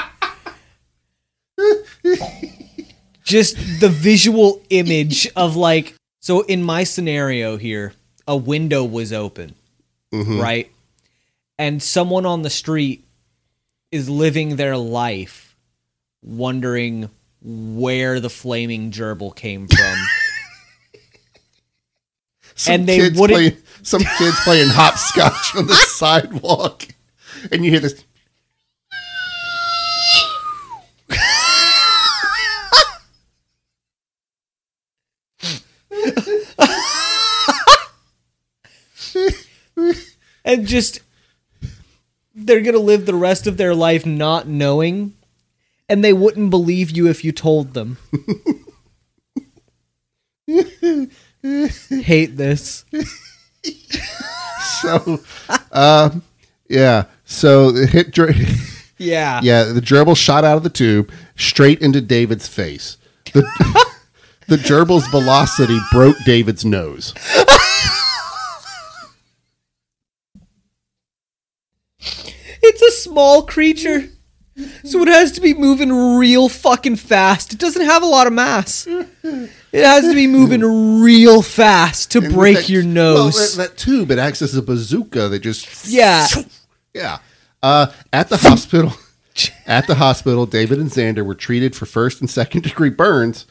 Just 3.25 3.57
the 3.81 3.91
visual 3.91 4.63
image 4.71 5.29
of 5.37 5.57
like 5.57 5.95
so 6.21 6.43
in 6.43 6.63
my 6.63 6.85
scenario 6.85 7.57
here, 7.57 7.93
a 8.27 8.37
window 8.37 8.85
was 8.85 9.13
open, 9.13 9.55
mm-hmm. 10.13 10.41
right? 10.41 10.71
And 11.59 11.83
someone 11.83 12.25
on 12.25 12.43
the 12.43 12.51
street 12.51 13.05
is 13.91 14.09
living 14.09 14.57
their 14.57 14.77
life 14.77 15.57
wondering 16.23 17.11
where 17.43 18.21
the 18.21 18.31
flaming 18.31 18.91
gerbil 18.91 19.35
came 19.35 19.69
from. 19.69 19.99
Some 22.59 22.75
and 22.75 22.89
they 22.89 22.99
wouldn't- 23.11 23.17
playing, 23.31 23.57
some 23.83 24.03
kids 24.19 24.37
playing 24.41 24.69
hopscotch 24.69 25.55
on 25.57 25.67
the 25.69 25.75
sidewalk, 25.97 26.87
and 27.53 27.65
you 27.65 27.71
hear 27.71 27.81
this. 27.81 28.03
and 40.45 40.67
just 40.67 41.01
they're 42.35 42.61
gonna 42.61 42.79
live 42.79 43.07
the 43.07 43.15
rest 43.15 43.47
of 43.47 43.57
their 43.57 43.75
life 43.75 44.05
not 44.07 44.47
knowing 44.47 45.15
and 45.89 46.05
they 46.05 46.13
wouldn't 46.13 46.51
believe 46.51 46.91
you 46.97 47.09
if 47.09 47.25
you 47.25 47.33
told 47.33 47.75
them 47.75 47.97
hate 51.43 52.37
this 52.37 52.85
So, 54.81 55.21
um, 55.73 56.23
yeah. 56.69 57.05
So 57.25 57.71
it 57.75 57.91
hit. 57.91 58.17
yeah 58.99 59.41
Yeah, 59.43 59.65
the 59.65 59.81
gerbil 59.81 60.17
shot 60.17 60.45
out 60.45 60.57
of 60.57 60.63
the 60.63 60.71
tube 60.71 61.11
straight 61.37 61.81
into 61.81 62.01
David's 62.01 62.49
face. 62.49 62.97
The, 63.33 63.43
the 64.49 64.57
gerbil's 64.57 65.07
velocity 65.09 65.79
broke 65.93 66.17
David's 66.25 66.65
nose. 66.65 67.15
it's 72.63 72.83
a 72.83 72.91
small 72.91 73.43
creature 73.43 74.09
so 74.85 75.03
it 75.03 75.09
has 75.09 75.33
to 75.33 75.41
be 75.41 75.55
moving 75.55 75.93
real 76.19 76.49
fucking 76.49 76.97
fast 76.97 77.53
it 77.53 77.59
doesn't 77.59 77.85
have 77.85 78.03
a 78.03 78.07
lot 78.07 78.27
of 78.27 78.33
mass 78.33 78.87
it 78.87 79.85
has 79.85 80.05
to 80.05 80.15
be 80.15 80.27
moving 80.27 81.01
real 81.03 81.43
fast 81.43 82.11
to 82.13 82.19
And 82.19 82.27
with 82.29 82.35
break 82.37 82.57
that- 82.57 82.69
your 82.69 82.83
well, 82.83 82.93
nose 82.93 83.57
that, 83.57 83.71
that 83.71 83.77
tube, 83.79 84.11
it 84.11 84.19
acts 84.19 84.41
as 84.43 84.55
a 84.57 84.63
bazooka 84.63 85.29
that 85.29 85.41
just. 85.41 85.87
Yeah. 85.89 86.27
Yeah. 86.95 87.19
Uh, 87.63 87.93
at 88.13 88.29
the 88.31 88.39
hospital, 88.39 88.93
at 89.67 89.87
the 89.87 89.97
hospital, 89.97 90.47
David 90.47 90.79
and 90.79 90.91
Xander 90.91 91.25
were 91.25 91.35
treated 91.35 91.77
for 91.77 91.85
first 91.87 92.21
and 92.21 92.29
second 92.31 92.63
degree 92.63 92.89
burns, 92.89 93.45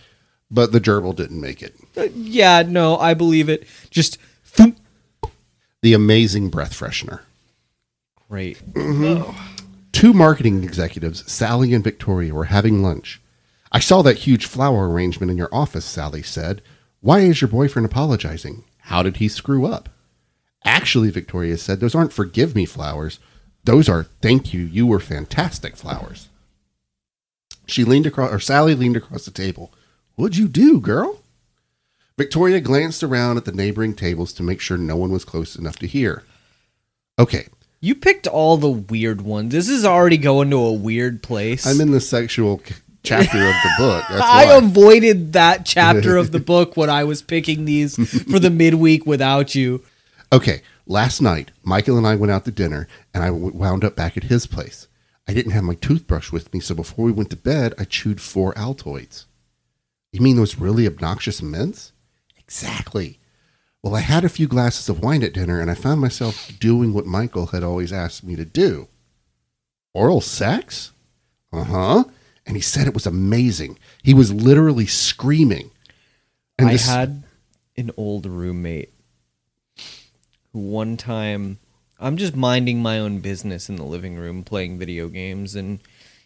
but 0.49 0.71
the 0.71 0.81
gerbil 0.81 1.15
didn't 1.15 1.39
make 1.39 1.61
it. 1.61 1.75
Yeah, 2.15 2.63
no, 2.67 2.97
I 2.97 3.13
believe 3.13 3.47
it. 3.47 3.65
Just 3.91 4.17
thump. 4.43 4.79
The 5.83 5.93
amazing 5.93 6.49
breath 6.49 6.73
freshener. 6.73 7.21
great. 8.27 8.59
Two 9.97 10.13
marketing 10.13 10.63
executives, 10.63 11.23
Sally 11.25 11.73
and 11.73 11.83
Victoria, 11.83 12.31
were 12.31 12.43
having 12.43 12.83
lunch. 12.83 13.19
I 13.71 13.79
saw 13.79 14.03
that 14.03 14.19
huge 14.19 14.45
flower 14.45 14.87
arrangement 14.87 15.31
in 15.31 15.39
your 15.39 15.49
office, 15.51 15.85
Sally 15.85 16.21
said. 16.21 16.61
Why 17.01 17.21
is 17.21 17.41
your 17.41 17.47
boyfriend 17.47 17.87
apologizing? 17.87 18.63
How 18.77 19.01
did 19.01 19.17
he 19.17 19.27
screw 19.27 19.65
up? 19.65 19.89
Actually, 20.63 21.09
Victoria 21.09 21.57
said, 21.57 21.79
those 21.79 21.95
aren't 21.95 22.13
forgive 22.13 22.53
me 22.53 22.63
flowers. 22.63 23.17
Those 23.63 23.89
are 23.89 24.03
thank 24.21 24.53
you, 24.53 24.65
you 24.65 24.85
were 24.85 24.99
fantastic 24.99 25.75
flowers. 25.75 26.29
She 27.65 27.83
leaned 27.83 28.05
across, 28.05 28.31
or 28.31 28.39
Sally 28.39 28.75
leaned 28.75 28.97
across 28.97 29.25
the 29.25 29.31
table. 29.31 29.73
What'd 30.13 30.37
you 30.37 30.47
do, 30.47 30.79
girl? 30.79 31.23
Victoria 32.19 32.61
glanced 32.61 33.01
around 33.01 33.37
at 33.37 33.45
the 33.45 33.51
neighboring 33.51 33.95
tables 33.95 34.31
to 34.33 34.43
make 34.43 34.61
sure 34.61 34.77
no 34.77 34.95
one 34.95 35.11
was 35.11 35.25
close 35.25 35.55
enough 35.55 35.77
to 35.77 35.87
hear. 35.87 36.23
Okay, 37.17 37.47
You 37.79 37.95
picked 37.95 38.27
all 38.27 38.57
the 38.57 38.69
weird 38.69 39.21
ones. 39.21 39.51
This 39.51 39.69
is 39.69 39.85
already 39.85 40.17
going 40.17 40.49
to 40.49 40.57
a 40.57 40.73
weird 40.73 41.21
place. 41.21 41.65
I'm 41.67 41.79
in 41.79 41.91
the 41.91 42.01
sexual 42.01 42.61
chapter 43.03 43.37
of 43.37 43.53
the 43.53 43.71
book. 43.77 44.03
That's 44.09 44.21
I 44.23 44.55
avoided 44.55 45.33
that 45.33 45.65
chapter 45.65 46.17
of 46.17 46.31
the 46.31 46.39
book 46.53 46.75
when 46.75 46.89
I 46.89 47.03
was 47.03 47.21
picking 47.21 47.65
these 47.65 47.95
for 48.23 48.39
the 48.39 48.49
midweek 48.49 49.05
without 49.05 49.53
you. 49.53 49.83
Okay, 50.33 50.61
last 50.85 51.21
night, 51.21 51.51
Michael 51.63 51.97
and 51.97 52.07
I 52.07 52.15
went 52.15 52.31
out 52.31 52.45
to 52.45 52.51
dinner, 52.51 52.87
and 53.13 53.23
I 53.23 53.29
wound 53.31 53.83
up 53.83 53.95
back 53.95 54.17
at 54.17 54.25
his 54.25 54.47
place. 54.47 54.87
I 55.27 55.33
didn't 55.33 55.51
have 55.51 55.63
my 55.63 55.75
toothbrush 55.75 56.31
with 56.31 56.53
me, 56.53 56.59
so 56.59 56.73
before 56.73 57.05
we 57.05 57.11
went 57.11 57.29
to 57.29 57.35
bed, 57.35 57.73
I 57.77 57.83
chewed 57.83 58.21
four 58.21 58.53
Altoids. 58.53 59.25
You 60.11 60.21
mean 60.21 60.37
those 60.37 60.57
really 60.57 60.87
obnoxious 60.87 61.41
mints? 61.41 61.91
Exactly. 62.37 63.19
Well, 63.87 63.95
I 63.95 64.01
had 64.01 64.25
a 64.25 64.29
few 64.29 64.49
glasses 64.49 64.89
of 64.89 65.01
wine 65.01 65.23
at 65.23 65.33
dinner, 65.33 65.61
and 65.61 65.71
I 65.71 65.73
found 65.73 66.01
myself 66.01 66.51
doing 66.59 66.91
what 66.91 67.05
Michael 67.05 67.45
had 67.47 67.63
always 67.63 67.93
asked 67.93 68.21
me 68.21 68.35
to 68.35 68.43
do 68.43 68.89
oral 69.93 70.19
sex? 70.19 70.91
Uh 71.53 71.63
huh. 71.63 72.03
And 72.45 72.57
he 72.57 72.61
said 72.61 72.85
it 72.87 72.93
was 72.93 73.05
amazing. 73.05 73.79
He 74.03 74.13
was 74.13 74.33
literally 74.33 74.87
screaming. 74.87 75.71
And 76.59 76.67
I 76.67 76.73
this- 76.73 76.85
had 76.85 77.23
an 77.77 77.91
old 77.95 78.25
roommate 78.25 78.91
who 80.51 80.59
one 80.59 80.97
time 80.97 81.57
I'm 81.97 82.17
just 82.17 82.35
minding 82.35 82.81
my 82.81 82.99
own 82.99 83.19
business 83.19 83.69
in 83.69 83.77
the 83.77 83.85
living 83.85 84.17
room 84.17 84.43
playing 84.43 84.77
video 84.79 85.07
games 85.07 85.55
and 85.55 85.79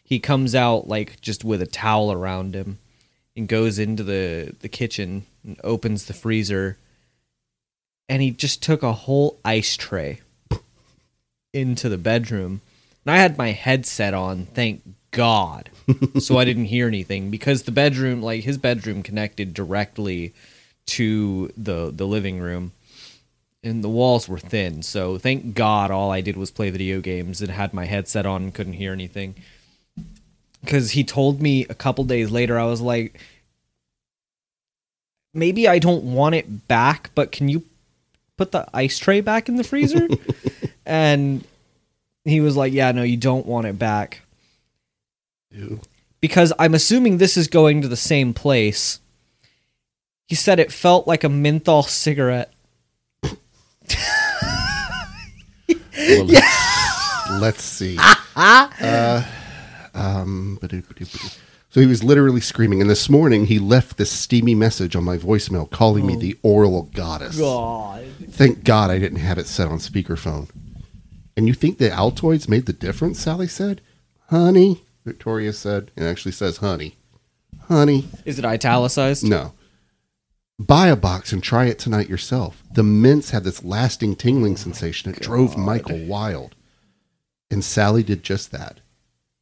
he 0.04 0.18
comes 0.20 0.56
out 0.56 0.88
like 0.88 1.22
just 1.22 1.44
with 1.44 1.62
a 1.62 1.68
towel 1.68 2.12
around 2.12 2.56
him 2.56 2.80
and 3.36 3.48
goes 3.48 3.78
into 3.78 4.04
the 4.04 4.56
the 4.62 4.70
kitchen 4.70 5.28
and 5.44 5.62
opens 5.64 6.06
the 6.06 6.14
freezer 6.14 6.80
and 8.10 8.22
he 8.22 8.32
just 8.32 8.62
took 8.62 8.84
a 8.84 8.94
whole 8.94 9.40
ice 9.44 9.76
tray 9.76 10.22
into 11.54 11.90
the 11.90 11.98
bedroom. 11.98 12.62
And 13.06 13.14
I 13.14 13.18
had 13.18 13.38
my 13.38 13.52
headset 13.52 14.14
on 14.14 14.46
thank 14.48 14.82
god 15.12 15.70
so 16.20 16.38
I 16.38 16.46
didn't 16.46 16.66
hear 16.66 16.88
anything 16.88 17.30
because 17.30 17.64
the 17.64 17.72
bedroom 17.72 18.22
like 18.22 18.44
his 18.44 18.58
bedroom 18.58 19.04
connected 19.04 19.54
directly 19.54 20.34
to 20.88 21.52
the 21.58 21.92
the 21.94 22.08
living 22.08 22.40
room 22.40 22.72
and 23.64 23.84
the 23.84 23.90
walls 23.90 24.28
were 24.28 24.40
thin. 24.40 24.82
So 24.82 25.18
thank 25.18 25.54
god 25.54 25.92
all 25.92 26.12
I 26.12 26.22
did 26.22 26.38
was 26.38 26.52
play 26.52 26.70
video 26.70 27.02
games 27.02 27.42
and 27.42 27.52
had 27.52 27.74
my 27.74 27.86
headset 27.86 28.26
on 28.26 28.44
and 28.44 28.54
couldn't 28.54 28.74
hear 28.74 28.94
anything. 28.94 29.36
Because 30.62 30.92
he 30.92 31.04
told 31.04 31.42
me 31.42 31.66
a 31.70 31.76
couple 31.76 32.04
days 32.04 32.32
later 32.32 32.58
I 32.58 32.66
was 32.66 32.82
like 32.82 33.20
maybe 35.34 35.68
I 35.68 35.80
don't 35.80 36.04
want 36.04 36.36
it 36.36 36.68
back 36.68 37.12
but 37.16 37.32
can 37.32 37.50
you 37.50 37.64
put 38.42 38.52
the 38.52 38.66
ice 38.74 38.98
tray 38.98 39.22
back 39.22 39.48
in 39.48 39.56
the 39.56 39.64
freezer 39.64 40.08
and 40.86 41.44
he 42.26 42.42
was 42.42 42.58
like 42.58 42.74
yeah 42.74 42.92
no 42.92 43.04
you 43.04 43.18
don't 43.18 43.46
want 43.46 43.68
it 43.68 43.78
back 43.78 44.22
Ew. 45.52 45.80
because 46.22 46.52
I'm 46.58 46.74
assuming 46.74 47.18
this 47.18 47.38
is 47.38 47.48
going 47.48 47.82
to 47.82 47.88
the 47.88 47.96
same 47.96 48.34
place. 48.34 49.00
He 50.28 50.36
said 50.36 50.60
it 50.60 50.72
felt 50.72 51.08
like 51.08 51.24
a 51.24 51.30
menthol 51.30 51.84
cigarette. 51.84 52.52
Well, 53.22 53.36
let's, 56.26 57.32
let's 57.32 57.64
see. 57.64 57.98
Uh, 58.34 59.24
um. 59.94 60.58
So 61.72 61.80
he 61.80 61.88
was 61.88 62.04
literally 62.04 62.42
screaming, 62.42 62.82
and 62.82 62.90
this 62.90 63.10
morning 63.10 63.46
he 63.46 63.58
left 63.58 63.96
this 63.96 64.12
steamy 64.12 64.54
message 64.56 64.94
on 64.94 65.06
my 65.06 65.18
voicemail 65.18 65.72
calling 65.72 66.06
me 66.06 66.18
oh. 66.18 66.20
the 66.20 66.38
oral 66.44 66.84
goddess. 66.94 67.40
God. 67.40 68.06
Thank 68.30 68.66
God 68.66 68.92
I 68.92 69.00
didn't 69.00 69.20
have 69.20 69.38
it 69.38 69.48
set 69.48 69.70
on 69.70 69.78
speakerphone. 69.78 70.50
And 71.38 71.48
you 71.48 71.54
think 71.54 71.78
the 71.78 71.90
Altoids 71.90 72.50
made 72.50 72.66
the 72.66 72.74
difference? 72.74 73.22
Sally 73.22 73.48
said. 73.48 73.80
Honey, 74.28 74.84
Victoria 75.06 75.54
said. 75.54 75.92
It 75.96 76.04
actually 76.04 76.34
says 76.34 76.58
honey. 76.58 76.98
Honey, 77.70 78.10
Is 78.26 78.38
it 78.38 78.44
italicized? 78.44 79.24
no. 79.24 79.54
Buy 80.60 80.88
a 80.88 80.98
box 80.98 81.32
and 81.32 81.42
try 81.42 81.66
it 81.66 81.80
tonight 81.80 82.10
yourself. 82.10 82.62
The 82.74 82.84
mints 82.84 83.30
had 83.32 83.46
this 83.46 83.64
lasting 83.64 84.18
tingling 84.18 84.54
oh 84.54 84.58
sensation. 84.58 85.12
It 85.12 85.22
drove 85.22 85.58
Michael 85.58 86.06
wild. 86.06 86.54
And 87.50 87.64
Sally 87.64 88.04
did 88.04 88.24
just 88.24 88.52
that. 88.52 88.81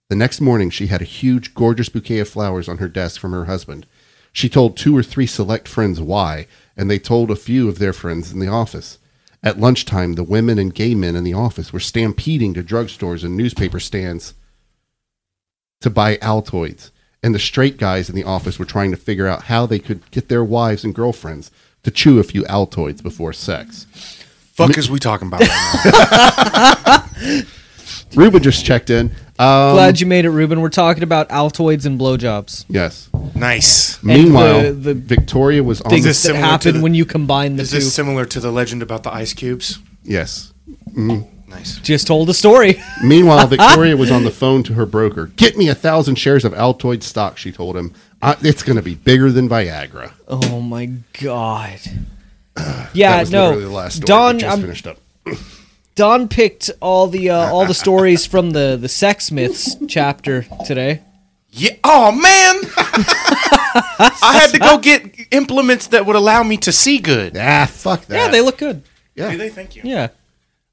The 0.09 0.15
next 0.15 0.41
morning, 0.41 0.71
she 0.71 0.87
had 0.87 1.03
a 1.03 1.05
huge, 1.05 1.53
gorgeous 1.53 1.87
bouquet 1.87 2.19
of 2.19 2.27
flowers 2.27 2.67
on 2.67 2.79
her 2.79 2.87
desk 2.87 3.21
from 3.21 3.31
her 3.31 3.45
husband. 3.45 3.85
She 4.33 4.49
told 4.49 4.75
two 4.75 4.97
or 4.97 5.03
three 5.03 5.27
select 5.27 5.67
friends 5.67 6.01
why, 6.01 6.47
and 6.75 6.89
they 6.89 6.97
told 6.97 7.29
a 7.29 7.35
few 7.35 7.69
of 7.69 7.77
their 7.77 7.93
friends 7.93 8.31
in 8.31 8.39
the 8.39 8.47
office. 8.47 8.97
At 9.43 9.59
lunchtime, 9.59 10.13
the 10.13 10.23
women 10.23 10.57
and 10.57 10.73
gay 10.73 10.95
men 10.95 11.15
in 11.15 11.23
the 11.23 11.35
office 11.35 11.71
were 11.71 11.79
stampeding 11.79 12.55
to 12.55 12.63
drugstores 12.63 13.23
and 13.23 13.37
newspaper 13.37 13.79
stands 13.79 14.33
to 15.81 15.91
buy 15.91 16.17
Altoids, 16.17 16.89
and 17.21 17.33
the 17.33 17.39
straight 17.39 17.77
guys 17.77 18.09
in 18.09 18.15
the 18.15 18.23
office 18.23 18.57
were 18.57 18.65
trying 18.65 18.91
to 18.91 18.97
figure 18.97 19.27
out 19.27 19.43
how 19.43 19.67
they 19.67 19.79
could 19.79 20.09
get 20.09 20.27
their 20.27 20.43
wives 20.43 20.83
and 20.83 20.95
girlfriends 20.95 21.51
to 21.83 21.91
chew 21.91 22.19
a 22.19 22.23
few 22.23 22.43
Altoids 22.45 23.03
before 23.03 23.31
sex. 23.31 23.85
Fuck 24.53 24.77
is 24.77 24.89
we 24.89 24.99
talking 24.99 25.27
about 25.27 25.41
right 25.41 27.05
now? 27.23 27.43
Ruben 28.15 28.41
just 28.43 28.65
checked 28.65 28.89
in. 28.89 29.07
Um, 29.37 29.73
Glad 29.75 29.99
you 29.99 30.07
made 30.07 30.25
it, 30.25 30.29
Ruben. 30.31 30.61
We're 30.61 30.69
talking 30.69 31.03
about 31.03 31.29
Altoids 31.29 31.85
and 31.85 31.99
blowjobs. 31.99 32.65
yes. 32.67 33.09
nice. 33.35 34.01
Meanwhile, 34.03 34.63
the- 34.63 34.71
the 34.73 34.93
Victoria 34.93 35.63
was 35.63 35.79
on 35.81 35.89
Things 35.91 36.23
the 36.23 36.33
that 36.33 36.37
happen 36.39 36.77
the- 36.77 36.81
when 36.81 36.93
you 36.93 37.05
combine 37.05 37.55
the 37.55 37.63
Is 37.63 37.69
two. 37.71 37.75
this 37.77 37.93
similar 37.93 38.25
to 38.25 38.39
the 38.39 38.51
legend 38.51 38.81
about 38.81 39.03
the 39.03 39.13
ice 39.13 39.33
cubes? 39.33 39.79
yes. 40.03 40.51
Nice. 40.95 41.79
Just 41.79 42.05
told 42.05 42.29
a 42.29 42.33
story. 42.33 42.79
Meanwhile, 43.03 43.47
Victoria 43.47 43.97
was 43.97 44.11
on 44.11 44.23
the 44.23 44.29
phone 44.41 44.61
to 44.63 44.73
her 44.73 44.85
broker. 44.85 45.27
Get 45.35 45.57
me 45.57 45.67
a 45.67 45.73
thousand 45.75 46.15
shares 46.15 46.45
of 46.45 46.53
Altoid 46.53 47.01
stock, 47.01 47.37
she 47.39 47.51
told 47.51 47.75
him. 47.75 47.93
I, 48.21 48.35
it's 48.41 48.61
going 48.61 48.75
to 48.75 48.81
be 48.83 48.93
bigger 48.95 49.31
than 49.31 49.49
Viagra. 49.49 50.11
Oh 50.27 50.59
my 50.61 50.91
god. 51.21 51.79
Yeah, 52.93 53.11
that 53.13 53.19
was 53.21 53.31
no. 53.31 53.45
literally 53.45 53.63
the 53.65 53.71
last 53.71 53.95
story 53.97 54.05
Don, 54.07 54.35
we 54.35 54.41
just 54.41 54.53
um, 54.53 54.61
finished 54.61 54.87
up. 54.87 54.97
Don 55.99 56.29
picked 56.29 56.71
all 56.79 57.07
the 57.07 57.29
uh, 57.29 57.51
all 57.51 57.65
the 57.65 57.73
stories 57.73 58.25
from 58.25 58.51
the 58.51 58.77
the 58.79 58.87
sex 58.87 59.31
myths 59.31 59.75
chapter 59.89 60.45
today. 60.65 61.01
Yeah. 61.49 61.75
Oh 61.83 62.13
man. 62.13 62.71
I 63.99 64.39
had 64.39 64.51
to 64.51 64.59
go 64.59 64.77
get 64.81 65.13
implements 65.31 65.87
that 65.87 66.05
would 66.05 66.15
allow 66.15 66.41
me 66.41 66.55
to 66.55 66.71
see 66.71 66.99
good. 66.99 67.35
Ah, 67.35 67.67
fuck 67.69 68.05
that. 68.05 68.15
Yeah, 68.15 68.29
they 68.29 68.39
look 68.39 68.57
good. 68.57 68.83
Yeah. 69.13 69.31
Do 69.31 69.37
they? 69.37 69.49
Thank 69.49 69.75
you. 69.75 69.81
Yeah. 69.83 70.07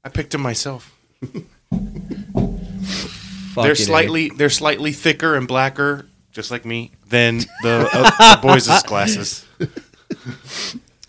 I 0.01 0.07
picked 0.07 0.31
them 0.31 0.39
myself. 0.39 0.97
Fuck 1.19 1.43
they're 3.63 3.73
it, 3.73 3.75
slightly 3.75 4.29
they're 4.29 4.49
slightly 4.49 4.93
thicker 4.93 5.35
and 5.35 5.45
blacker, 5.45 6.07
just 6.31 6.51
like 6.51 6.63
me, 6.63 6.91
than 7.09 7.39
the, 7.63 7.89
uh, 7.91 8.35
the 8.35 8.41
boys' 8.41 8.83
glasses. 8.87 9.45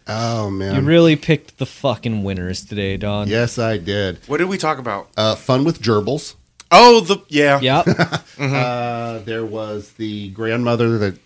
Oh, 0.08 0.50
man. 0.50 0.74
You 0.74 0.80
really 0.82 1.16
picked 1.16 1.58
the 1.58 1.66
fucking 1.66 2.24
winners 2.24 2.64
today, 2.64 2.96
Don. 2.96 3.28
yes, 3.28 3.58
I 3.58 3.76
did. 3.78 4.18
What 4.26 4.38
did 4.38 4.48
we 4.48 4.56
talk 4.58 4.78
about? 4.78 5.08
Uh, 5.16 5.34
fun 5.34 5.64
with 5.64 5.80
gerbils. 5.82 6.34
Oh, 6.70 7.00
the 7.00 7.18
yeah. 7.28 7.60
Yep. 7.60 7.86
Uh, 8.38 9.18
there 9.24 9.44
was 9.44 9.92
the 9.94 10.28
grandmother 10.30 10.96
that 10.98 11.18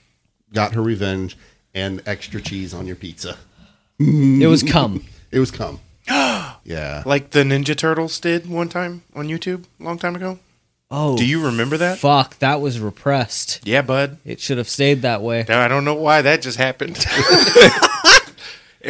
got 0.54 0.72
her 0.72 0.80
revenge 0.80 1.36
and 1.74 2.00
extra 2.06 2.40
cheese 2.40 2.72
on 2.72 2.86
your 2.86 2.96
pizza. 2.96 3.36
it 3.98 4.46
was 4.48 4.62
cum. 4.62 5.04
It 5.30 5.38
was 5.38 5.50
cum. 5.50 5.80
yeah. 6.08 7.02
Like 7.06 7.30
the 7.30 7.40
Ninja 7.42 7.76
Turtles 7.76 8.18
did 8.20 8.48
one 8.48 8.68
time 8.70 9.02
on 9.14 9.28
YouTube 9.28 9.64
a 9.80 9.82
long 9.84 9.98
time 9.98 10.14
ago. 10.16 10.38
Oh. 10.90 11.16
Do 11.18 11.26
you 11.26 11.44
remember 11.44 11.76
that? 11.78 11.98
Fuck, 11.98 12.38
that 12.40 12.60
was 12.60 12.80
repressed. 12.80 13.60
Yeah, 13.64 13.80
bud. 13.82 14.18
It 14.26 14.40
should 14.40 14.58
have 14.58 14.68
stayed 14.68 15.02
that 15.02 15.22
way. 15.22 15.44
Now, 15.48 15.60
I 15.62 15.68
don't 15.68 15.84
know 15.86 15.94
why 15.94 16.20
that 16.22 16.42
just 16.42 16.58
happened. 16.58 16.96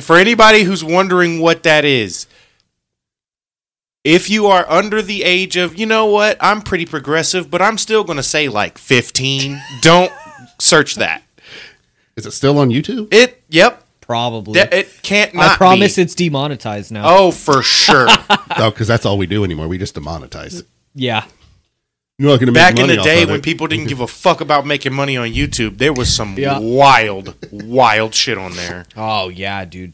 For 0.01 0.17
anybody 0.17 0.63
who's 0.63 0.83
wondering 0.83 1.41
what 1.41 1.63
that 1.65 1.85
is, 1.85 2.27
If 4.05 4.29
you 4.31 4.47
are 4.49 4.69
under 4.69 5.01
the 5.01 5.23
age 5.23 5.57
of, 5.57 5.77
you 5.79 5.87
know 5.87 6.07
what, 6.07 6.37
I'm 6.41 6.61
pretty 6.63 6.87
progressive, 6.87 7.51
but 7.51 7.63
I'm 7.63 7.79
still 7.79 8.03
going 8.03 8.17
to 8.17 8.23
say 8.23 8.49
like 8.49 8.77
15, 8.79 9.61
don't 9.81 10.11
search 10.59 10.97
that. 10.97 11.23
Is 12.17 12.27
it 12.27 12.33
still 12.33 12.59
on 12.59 12.71
YouTube? 12.71 13.15
It, 13.15 13.43
yep, 13.49 13.85
Probably. 14.01 14.55
th- 14.55 14.73
it 14.73 15.03
can't 15.03 15.35
not 15.35 15.53
I 15.53 15.57
promise 15.57 15.97
be. 15.97 16.03
it's 16.03 16.15
demonetized 16.17 16.91
now. 16.91 17.05
Oh, 17.07 17.31
for 17.31 17.63
sure. 17.63 18.07
oh, 18.57 18.71
because 18.71 18.89
that's 18.89 19.07
all 19.07 19.17
we 19.19 19.27
do 19.27 19.45
anymore. 19.45 19.69
We 19.69 19.79
just 19.79 19.95
demonetize 19.95 20.61
it. 20.61 20.67
Yeah. 20.95 21.25
You're 22.19 22.31
not 22.31 22.37
going 22.37 22.47
to 22.47 22.53
make 22.53 22.55
Back 22.55 22.79
in 22.79 22.87
the 22.89 22.99
off 22.99 23.05
day 23.05 23.25
when 23.25 23.37
it. 23.37 23.43
people 23.43 23.67
didn't 23.67 23.89
give 23.89 24.01
a 24.01 24.07
fuck 24.07 24.41
about 24.41 24.67
making 24.67 24.93
money 24.93 25.17
on 25.17 25.29
YouTube, 25.29 25.79
there 25.79 25.93
was 25.93 26.15
some 26.15 26.37
Yeah. 26.39 26.59
wild, 26.61 27.35
wild 27.51 28.15
shit 28.15 28.39
on 28.39 28.55
there. 28.55 28.87
Oh 28.97 29.29
yeah, 29.29 29.65
dude. 29.65 29.93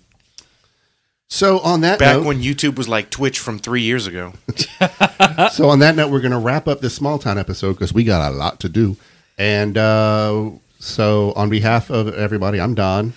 So 1.31 1.59
on 1.61 1.83
that 1.83 1.98
Back 1.98 2.16
note, 2.16 2.26
when 2.26 2.42
YouTube 2.42 2.76
was 2.76 2.88
like 2.88 3.11
Twitch 3.11 3.38
from 3.38 3.59
three 3.59 3.83
years 3.83 4.07
ago. 4.07 4.33
so 5.52 5.68
on 5.68 5.78
that 5.81 5.94
note, 5.94 6.11
we're 6.11 6.20
going 6.20 6.33
to 6.33 6.38
wrap 6.38 6.66
up 6.66 6.81
this 6.81 6.94
small 6.94 7.18
town 7.18 7.38
episode 7.38 7.74
because 7.74 7.92
we 7.92 8.02
got 8.04 8.31
a 8.33 8.35
lot 8.35 8.61
to 8.61 8.68
do. 8.68 8.96
And 9.37 9.76
uh, 9.78 10.50
so 10.81 11.33
on 11.37 11.48
behalf 11.50 11.90
of 11.90 12.09
everybody, 12.14 12.61
I'm 12.61 12.74
Don. 12.74 13.12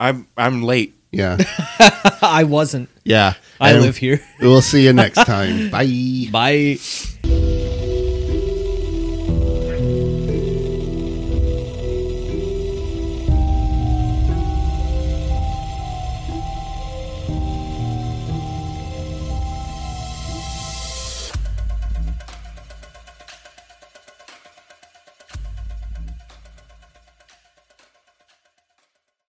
I'm 0.00 0.26
I'm 0.36 0.62
late. 0.62 0.94
Yeah, 1.12 1.36
I 2.22 2.44
wasn't. 2.44 2.88
yeah. 3.04 3.34
I 3.60 3.72
And 3.72 3.82
live 3.82 3.98
here. 3.98 4.20
We'll 4.40 4.62
see 4.62 4.84
you 4.84 4.92
next 4.94 5.24
time. 5.26 5.70
Bye. 5.70 6.28
Bye. 6.32 6.78